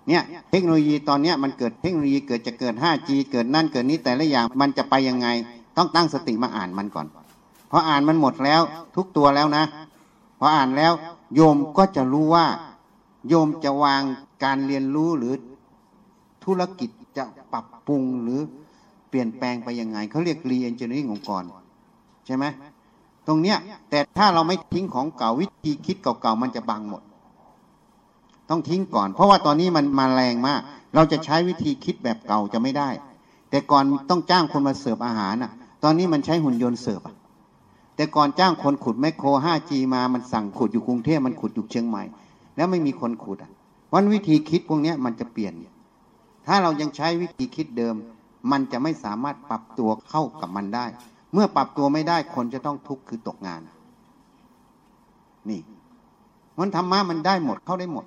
[0.09, 5.29] เนี่ยเทคโนโลยีตอนนี้มันเกิดเทคโนโลยีเกิดจะเกิด 5G เกิดนั่นเกิดนี้แต่ละอย่างมันจะไปยังไง
[5.77, 7.07] ต้องตั้งสติมาอ่านมันก่อน
[7.71, 8.61] พออ่านมันหมดแล้ว
[8.97, 9.65] ทุกตัวแล้วนะ
[10.41, 10.93] พออ่านแล้ว
[11.35, 12.47] โยมก็จะรู้ว่า
[13.29, 14.03] โยมจะวาง
[14.45, 15.35] การเรียนรู้หรือ
[16.45, 18.41] ธุรกิจจะปรับปรุงหรือ
[19.09, 21.43] เปลี่ยนแปลงไปยังไงเขาเรียกรีเอนจิเนียริงองค์กร
[22.27, 22.45] ใช่ไหม
[23.27, 23.59] ตรงเนี้ย
[23.91, 27.03] แต่ถ้าเราไม่ทิ้งของเก่าวิธีคิดเก่าๆมันจะบังหมด
[28.51, 30.61] ต้องทิ้งก่อน เพราะว่าตอนนี้มันมาแรงมาก
[30.95, 32.91] เราจะใช้วิธีคิดแบบเก่าจะไม่ได้
[33.51, 37.15] แต่ก่อนต้องจ้างคนมาเสิร์ฟอาหารน่ะ ตอนนี้มันใช้หุ่นยนต์เสิร์ฟอะ
[37.97, 42.03] แต่ก่อนจ้างคนขุดแมคโคร 5G มามันสั่งขุดอยู่กรุงเทพมันขุดอยู่เชียงใหม่
[42.57, 43.51] แล้วไม่มีคนขุดอะ
[43.95, 45.53] วันวิธีคิดพวกนี้มันจะเปลี่ยน
[46.47, 47.95] ถ้าเรายังใช้วิธีคิดเดิม
[48.51, 50.87] มันจะไม่สามารถปรับตัวเข้ากับมันได้
[51.33, 53.61] เมื่อปรับตัวไม่ได้คนจะต้องทุกข์คือตกงาน
[55.51, 55.61] นี่
[56.59, 58.05] มันธรรมะมันได้หมดเข้าได้หมด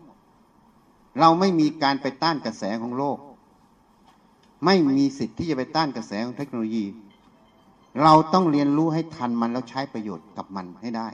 [1.19, 3.17] เราไม่มีการไปต้านกระแสของโลก
[4.65, 6.85] ไม่มีสิทธิ์ที่จะไปต้านกระแสของเทคโนโลยี
[8.03, 11.07] เราต้องเรียนรู้ให้ทันมันแล้วใช้ประโยชน์กับมันให้ได้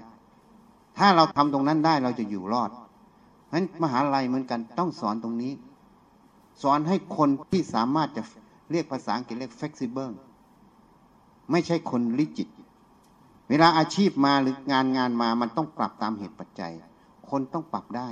[0.97, 2.71] ถ้าเราทำตรงนั้นได้เราจะอยู่รอด
[3.45, 5.53] เพราะฉะนั้นมหาลัยเหมือนกันต้องสอนตรงนี้
[6.61, 8.23] สอนให้คนที่สามารถจะ
[8.71, 10.13] เรียกภาษาอังกฤษเรียก flexible
[11.51, 12.49] ไม่ใช่คนริจิต
[13.49, 16.71] เวลาอาชีพมาหรืองานงานมามันต้องปรับตามเหตุปัจจัย
[17.29, 18.09] คนต้องปรับได้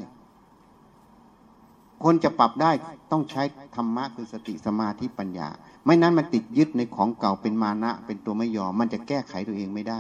[2.04, 2.72] คนจะปรับได้
[3.12, 3.44] ต้องใช้
[3.76, 5.48] ธรรมะคือสติสมาธิปัญญา
[5.86, 10.00] ไม่นั้นมันติดยึดในของเก่าเป็นมานะ เป็นตัวไม่ยอม มันจะแก้ไขตัวเองไม่ได้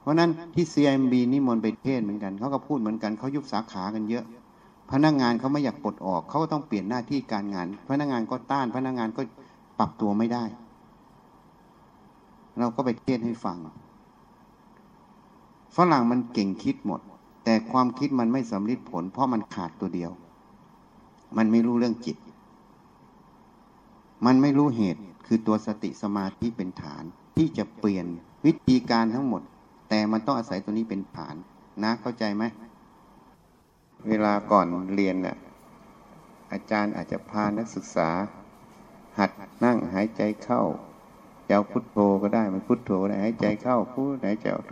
[0.00, 4.24] เพราะนั้นที่ CMB นี่มนไปเทศเหมือนกันเขาก็พูดเหมือนกันเขายุบสาขากันเยอะ
[4.90, 9.22] พนักงานเขาไม่อยากปลดออกเขาก็ต้องเปลี่ยนหน้าที่การงาน พนักงานก็ต้าน พนักงานก็
[9.78, 10.44] ปรับตัวไม่ได้
[12.58, 13.56] เราก็ไปเทศให้ฟัง
[15.76, 17.00] ฝรั่งมันเก่งคิดหมด
[17.44, 20.10] แต่ความคิดมันไม่สำเร็จผล เพราะมันขาดตัวเดียว
[21.36, 22.16] มันไม่รู้เรื่องจิต
[24.26, 27.04] มันไม่รู้เหตุคือตัวสติสมาธิเป็นฐาน
[27.36, 28.06] ที่จะเปลี่ยน
[28.46, 29.42] วิธีการทั้งหมด
[29.88, 31.34] แต่มันต้องอาศัยตัวนี้เป็นฐาน
[31.82, 32.44] นะเข้าใจไหม
[34.08, 35.36] เวลาก่อนเรียนน่ะ
[36.52, 38.10] อาจารย์อาจจะพานักศึกษา
[39.18, 39.30] หัด
[39.64, 40.62] นั่งหายใจเข้า
[41.46, 44.64] จะเอาพุทโธก็ได้มันพุทโธได้หายใจเข้าพูดหายใจออก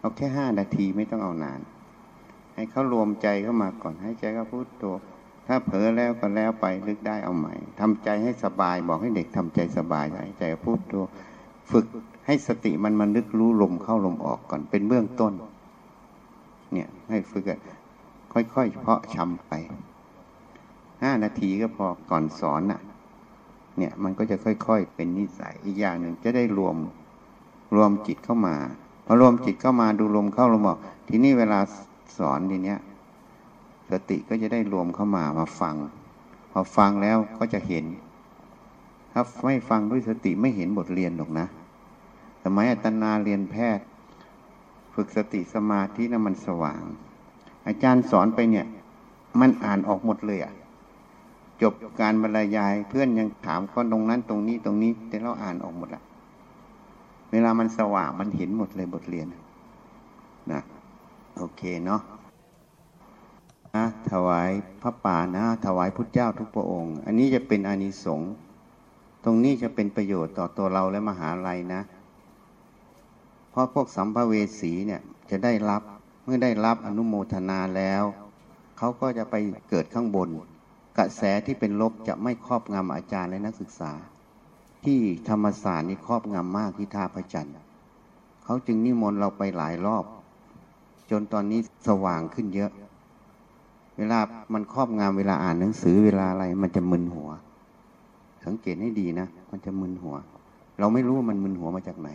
[0.00, 1.60] เอาแค่ห้านาทีไม่ต้องเอานาน
[2.54, 4.84] ให้เขารวมใจเข้ามาก่อนหายใจเข้าพุทโธ
[5.46, 10.06] ถ้าเผลอแล้วก็แล้วไปลึกได้เอาใหม่ทำใจให้สบาย บอกให้เด็กทำใจสบาย
[10.38, 11.04] ใจพูดตัว
[11.70, 11.86] ฝึก
[12.26, 15.32] ให้สติมันมันลึกรู้ลมเข้าลมออกก่อนเป็นเบื้องต้น
[16.72, 17.44] เนี่ยให้ฝึก
[18.32, 19.52] ค่อยๆเพาะชำไป
[21.02, 22.80] ห้านาทีก็พอก่อนสอนน่ะ
[23.78, 26.76] เนี่ยมันก็จะค่อย ๆ เป็นนิสัยอีกอย่างหนึ่งจะได้รวม
[27.76, 28.56] รวมจิตเข้ามา
[29.06, 30.78] พอรวมจิตเข้ามาดูลมเข้าลมออก
[31.08, 31.58] ทีนี้เวลา
[32.18, 32.78] สอนทีเนี้ย
[33.90, 35.74] สติก็จะได้รวมเข้ามามาฟัง
[36.52, 37.84] พอฟังแล้วก็จะเห็น
[39.12, 41.46] ถ้าไม่ฟังด้วยสติไม่เห็นบทเรียนหรอกนะ
[42.44, 43.86] สมัยอัตนาเรียนแพทย์
[44.94, 46.82] ฝึกสติสมาธินะมันสว่าง
[47.66, 48.66] อาจารย์สอนไปเนี่ย
[49.40, 50.54] มันอ่านออกหมดเลยอะ
[51.62, 56.02] จบการบรรยายเพื่อนยังถามก็ตรงนั้นตรงนี้ตรงนี้ แต่เราอ่านออกหมดละ
[57.32, 59.26] เวลามันสว่างมันเห็นหมดเลยบทเรียน
[60.52, 60.60] นะ
[61.38, 62.00] โอเคเนาะ
[64.12, 64.50] ถวาย
[64.82, 68.32] พระป่านะ ถวายพุทธเจ้าทุกพระองค์ อันนี้จะเป็นอานิสงส์
[69.24, 71.82] ตรงนี้จะเป็นประโยชน์ต่อตัวเราและมหาลัยนะ
[73.50, 75.00] เพราะพวกสัมภเวสีเนี่ย
[75.30, 75.82] จะได้รับ
[76.24, 78.02] เมื่อได้รับอนุโมทนาแล้ว
[78.78, 79.34] เขาก็จะไป
[79.70, 80.28] เกิดข้างบน
[80.98, 83.92] กระแสที่เป็นลบจะไม่ครอบงำอาจารย์และนักศึกษา
[84.84, 87.54] ที่ธรรมศาสตร์นี่ครอบงำมากที่ท่าพระจันทร์
[88.44, 90.04] เขาจึงนิมนต์เราไปหลายรอบ
[91.10, 92.70] จนตอนนี้สว่างขึ้นเยอะ
[93.98, 94.18] เวลา
[94.52, 97.30] มันครอบงำเวลาอ่านหนังสือเวลาอะไร มันจะมึนหัว
[98.46, 100.16] สังเกตให้ดีนะมันจะมึนหัว
[100.78, 102.10] เราไม่รู้ว่ามันมึนหัวมาจากไหน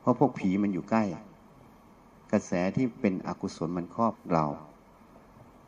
[0.00, 1.04] เพราะพวกผีมันอยู่ใกล้
[2.32, 4.46] กระแสที่เป็นอกุศลมันครอบเรา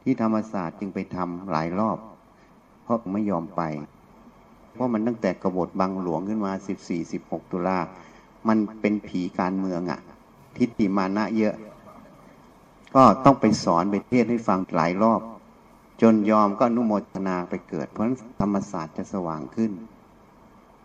[0.03, 1.99] ที่ธรรมศาสตร์จึงไปทำหลายรอบ
[2.83, 3.63] เพราะไม่ยอมไป
[4.73, 7.79] เพราะมันตั้งแต่กบฏบังหลวงขึ้นมา14 16ตุลา
[8.49, 10.01] มันเป็นผีการเมืองอะ
[10.57, 11.55] ทิฏฐิมานะเยอะ
[12.95, 15.21] ก็ต้องไปสอนไปเทศให้ฟังหลายรอบ
[16.03, 19.71] จนยอมก็อนุโมทนาไปเกิด เพราะนั้นธรรมศาสตร์จะสว่างขึ้น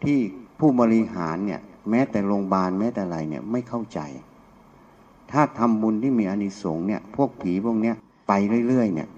[0.03, 0.20] ที่
[0.60, 3.99] ผู้บริหารเนี่ยแม้แต่โรงพยาบาลแม้แต่อะไรเนี่ยไม่เข้าใจ
[5.32, 7.95] ถ้าทำบุญที่มีอานิสงส์เนี่ยพวกผีพวกเนี้ย
[8.28, 8.34] ไป
[8.68, 9.10] เรื่อยๆเนี่ย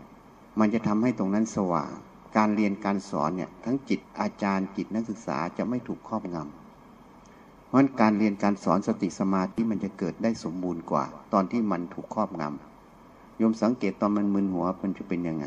[0.60, 1.92] มันจะทำให้ตรงนั้นสว่าง
[2.38, 15.46] การเรียนการสอนเนี่ยทั้งจิตอาจารย์จิตนักศึกษาจะไม่ถูกครอบงำเพราะฉะนั้นการเรียนการสอนสติสมาธิมันจะเกิดได้สมบูรณ์กว่า ตอนที่มันถูกครอบงำโยมสังเกตตอนมันมึนหัวมันจะเป็นยังไง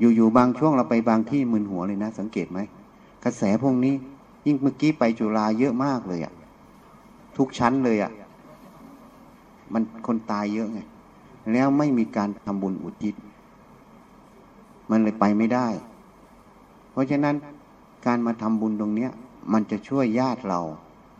[0.00, 2.58] อยู่ๆบางช่วงเราไปบางที่มึนหัวเลยนะ สังเกตไหม
[3.24, 3.94] กระแสพวกนี้
[4.46, 6.32] ยิ่งเมื่อกี้ไปจุฬาเยอะมากเลยอะ
[7.36, 8.12] ทุกชั้นเลยอะ
[9.72, 10.80] มันคนตายเยอะไง
[11.52, 13.14] แล้วไม่มีการทำบุญอุทิศ
[14.90, 15.68] มันเลยไปไม่ได้
[16.92, 17.36] เพราะฉะนั้น
[18.06, 19.10] การมาทำบุญตรงเนี้ย
[19.52, 20.60] มันจะช่วยญาติเรา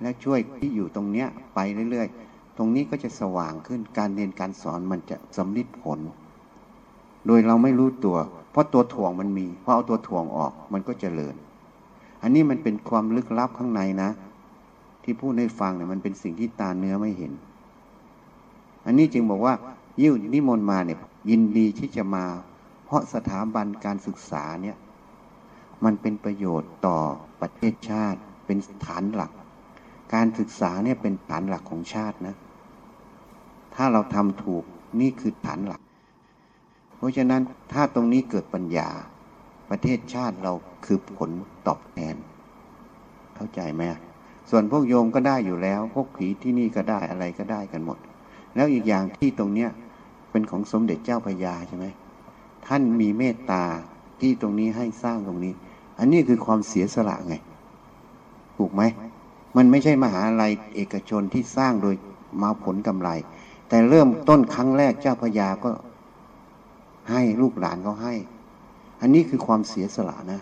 [0.02, 1.58] และช่วยที่อยู่ตรงเนี้ย ไป
[1.90, 5.98] เรื่อยๆ ตรงนี้ก็จะสว่างขึ้นการเรียนการสอนมันจะสำลิดผล
[7.26, 8.16] โดยเราไม่รู้ตัว
[8.58, 11.34] ราะตัวถ่วงมันมีพอเอาตัวถ่วงออกมันก็จเจริญ
[12.22, 14.10] อันนี้มันเป็นความลึกลับข้างในนะ
[15.02, 17.32] ที่พูดให้ฟังเนี่ยมันเป็นสิ่งที่ตาเนื้อไม่เห็น
[18.86, 19.54] อันนี้จึงบอกว่า
[20.00, 20.98] ยิ่วนิมนต์มาเนี่ย
[21.30, 22.24] ยินดีที่จะมา
[22.84, 24.76] เพราะสถาบันการศึกษาเนี่ย
[25.84, 26.98] มันเป็นประโยชน์ต่อ
[27.40, 29.32] ประเทศชาติเป็นฐานหลัก
[30.14, 32.34] การศึกษาเนี่ยเป็นฐานหลักของชาตินะ
[33.74, 34.64] ถ้าเราทำถูก
[35.00, 35.80] นี่คือฐานหลัก
[36.98, 37.42] เพราะฉะนั้น
[37.72, 38.88] ถ้าตรงนี้เกิดปัญญา
[39.70, 40.52] ประเทศชาติเรา
[40.84, 41.30] คือผล
[41.66, 42.16] ตอบแทน
[43.36, 43.82] เข้าใจไหม
[44.50, 47.98] ส่วนพวกโยมก็ได้อยู่แล้ว พวกผีที่นี่ก็ได้อะไรก็ได้กันหมด
[48.54, 49.70] แล้วอีกอย่างที่ตรงเนี้ย
[50.30, 51.86] เป็นของสมเด็จเจ้าพระยาใช่ไหม
[52.66, 53.64] ท่านมีเมตตา
[54.20, 55.52] ที่ตรงนี้ให้สร้างตรงนี้
[55.98, 57.34] อันนี้คือความเสียสละไง
[58.58, 58.82] ถูกไหม
[59.56, 61.94] มันไม่ใช่มหาลัยเอกชนที่สร้างโดย
[62.42, 63.10] มาผลกำไร
[63.68, 65.70] แต่เริ่มต้นครั้งแรกเจ้าพระยาก็
[67.08, 68.14] ให้ลูกหลานเขาให้
[69.00, 70.40] อันนี้คือความเสียสละนะ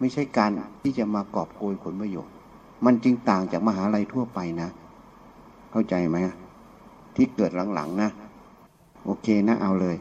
[0.00, 0.50] ไม่ใช่การ
[0.82, 2.34] ที่จะมากอบโกยผลประโยชน์
[2.84, 4.68] มันจึงต่างจากมหาลัยทั่วไปนะ
[5.70, 6.16] เข้าใจไหม
[7.16, 8.10] ที่เกิดหลังๆนะ
[9.04, 9.96] โอเคนะเอาเลย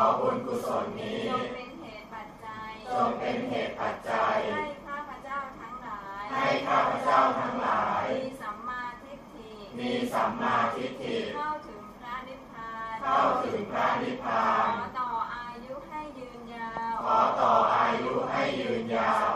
[0.00, 19.32] ขอบุญกุศลนี้จงเป็นเหตุปัจจัย ให้ข้าพเจ้าทั้งหลายพเจ้าทั้งหลาย มีสัมมาทิฏฐิเข้าถึงพระนิพพาน ขอต่ออายุให้ยืนยาว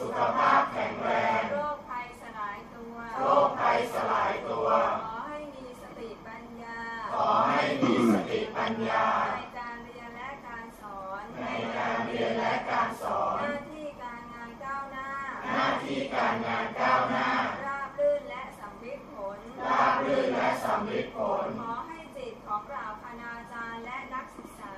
[0.00, 1.10] สุขภาพแข็งแร
[1.40, 4.68] ง โรคภัยสลายตัว โรคภัยสลายตัว
[5.04, 6.78] ขอให้มีสติปัญญา
[7.14, 15.08] ขอให้มีัญญา ในการเรียนและการสอน ในการเรียนและการสอน หน้าที่การงานก้าวหน้า
[15.54, 17.28] หน้าที่การงานก้าวหน้า
[17.66, 24.74] ราบรื่นและสำลิดผล ราบรื่นและสำลิดผล ขอให้จิตของเรล่าคณาจารย์และนักศึกษา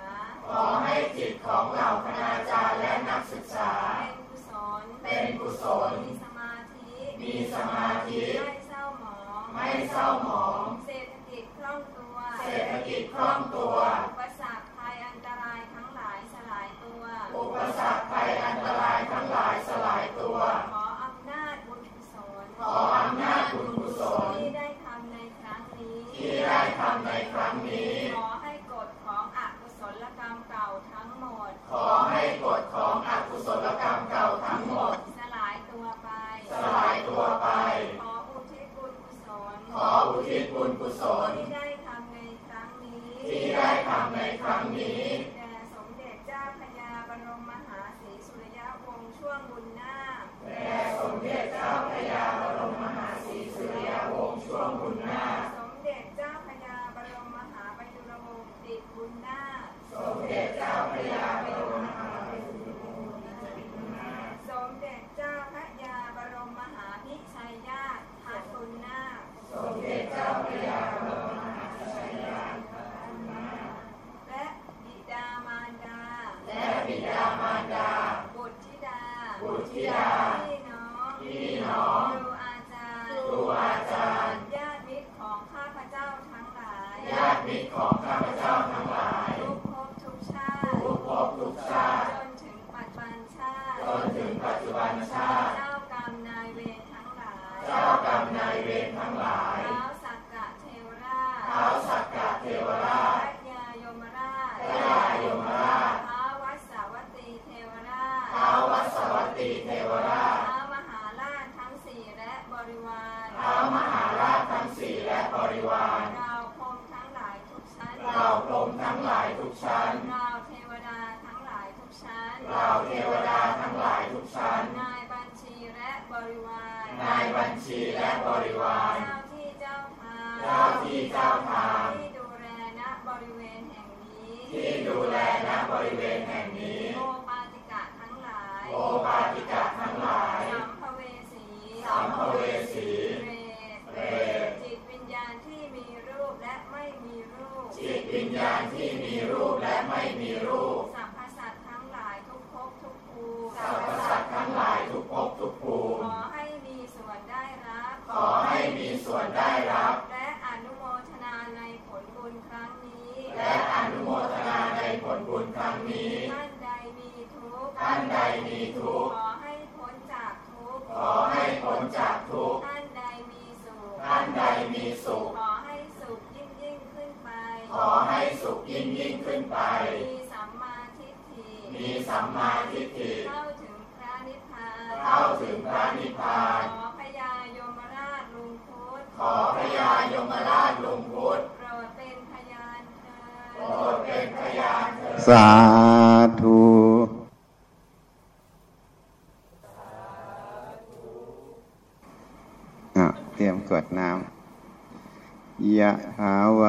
[0.49, 3.73] ขอให้จิตของเรล่าคณาจารย์และนักศึกษา
[4.03, 10.65] เป็นกุศล เป็นกุศล มีสมาธิ มีสมาธิ ไม่เศร้าหมอง ไม่เศร้าหมอง
[12.53, 13.75] เศรษฐกิจคล่องตัว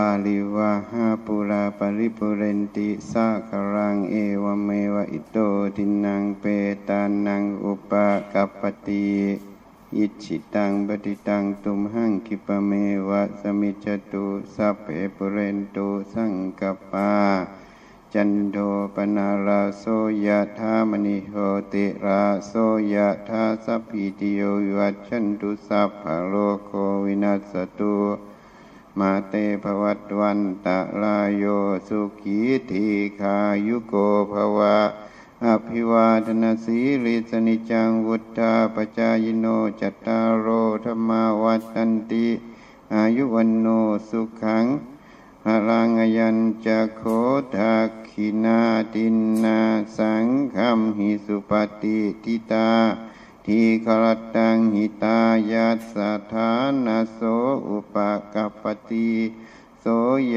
[0.07, 5.38] วาริวะหาปูรา ปะริปูเรนติสาคะรังเอวะเมวะอิโต
[5.76, 6.45] ทินนังเป
[6.88, 9.08] ตานังอุปะกัปปะติ
[9.97, 12.72] อิจฉิตังปัตถิตังตุมหัง ขิปปะเม
[13.10, 14.26] วะ สะมิชฌะตุ
[14.56, 16.61] สัพเพปูเรนตุสังกัป
[16.91, 17.12] ปา
[18.14, 18.58] จันโท
[18.95, 19.84] ปัณณะระโส
[20.26, 21.36] ยะถา มะณิโช
[21.74, 22.54] ติระโส
[22.93, 24.41] ยะถาสัพพีติโย วิ
[24.78, 26.34] วัชชันตุสัพพะโร
[26.66, 26.72] โก
[27.06, 27.95] วินัสตุ
[29.00, 29.34] มาเต
[29.64, 31.46] ภวัตวันตะลายโย
[31.88, 32.39] สุขี
[32.72, 32.88] ที
[33.20, 33.38] ขา
[33.68, 33.94] ยุโก
[34.32, 34.78] ภวะ
[35.46, 39.46] อภิวาทนาสีริสนิจังวุฒาปจายโน
[39.82, 40.48] จัตตารโอ
[40.84, 42.28] ธรรมาวัฏันติ
[42.94, 43.68] อายุวันโน
[44.10, 44.66] สุขัง
[45.44, 47.02] พลังยันจะโค
[47.56, 48.62] ทักขินา
[48.94, 49.60] ตินนา
[49.98, 50.26] สัง
[50.56, 52.70] คมหิสุปฏิทิตา
[53.48, 55.20] ทีครตังหิตา
[55.52, 55.98] ยัสส
[56.34, 56.52] ถา
[56.86, 57.20] นาโส
[57.68, 57.96] อุป
[58.34, 59.12] กัปปติ
[59.82, 59.86] โส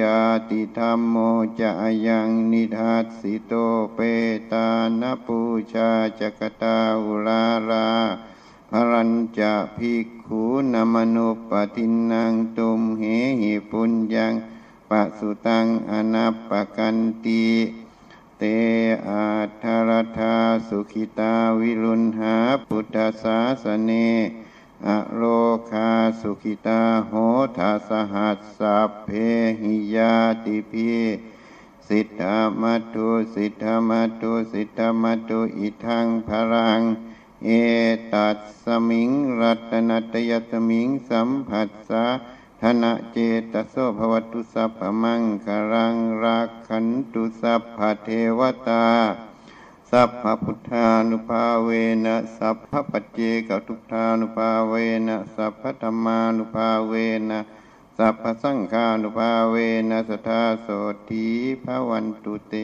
[0.00, 0.18] ยา
[0.50, 1.16] ติธรรมโม
[1.60, 1.70] จะ
[2.06, 3.52] ยังนิทัสสิโต
[3.94, 3.98] เป
[4.52, 4.68] ตา
[5.00, 5.38] นปู
[5.72, 5.90] ชา
[6.20, 7.88] จกตาอุลารา
[8.70, 10.42] พรัญจะภิกขุ
[10.72, 13.02] นมนุปตินังตุมเห
[13.40, 14.32] หิปุญญัง
[14.90, 17.44] ปะสุตังอนัปปกันติ
[18.38, 18.44] เต
[19.08, 19.26] อา
[19.62, 20.34] ทารธา
[20.68, 23.92] สุขิตาวิรุณหาพุทธศาสเน
[24.86, 25.22] อโล
[25.70, 27.12] คาสุขิตาโห
[27.56, 29.10] ทาสหัสสัพเพ
[29.60, 30.14] หิยา
[30.44, 30.92] ติพี
[31.88, 36.80] สิทธามัตุสิทธามัตุสิทธามัตตุอิทังพรัง
[37.44, 37.48] เอ
[38.12, 39.10] ตัสสมิง
[39.40, 42.06] รัตนัตยสมิงสัมผัสสะ
[42.62, 43.18] ธนะเจ
[43.52, 48.86] ตโสภวตุสัพพมังคารังรักขันตุสัพพเทวตา
[49.90, 51.70] สัพพพุทธานุภาเว
[52.04, 54.74] นะสัพพปัจเจกทุกธานุภาเว
[55.08, 56.94] นะสัพพธรรมานุภาเว
[57.30, 57.40] นะ
[57.96, 59.56] สัพพสังฆานุภาเว
[59.90, 60.68] นะสทธาโส
[61.10, 61.26] ธี
[61.62, 62.54] พระวันตุเต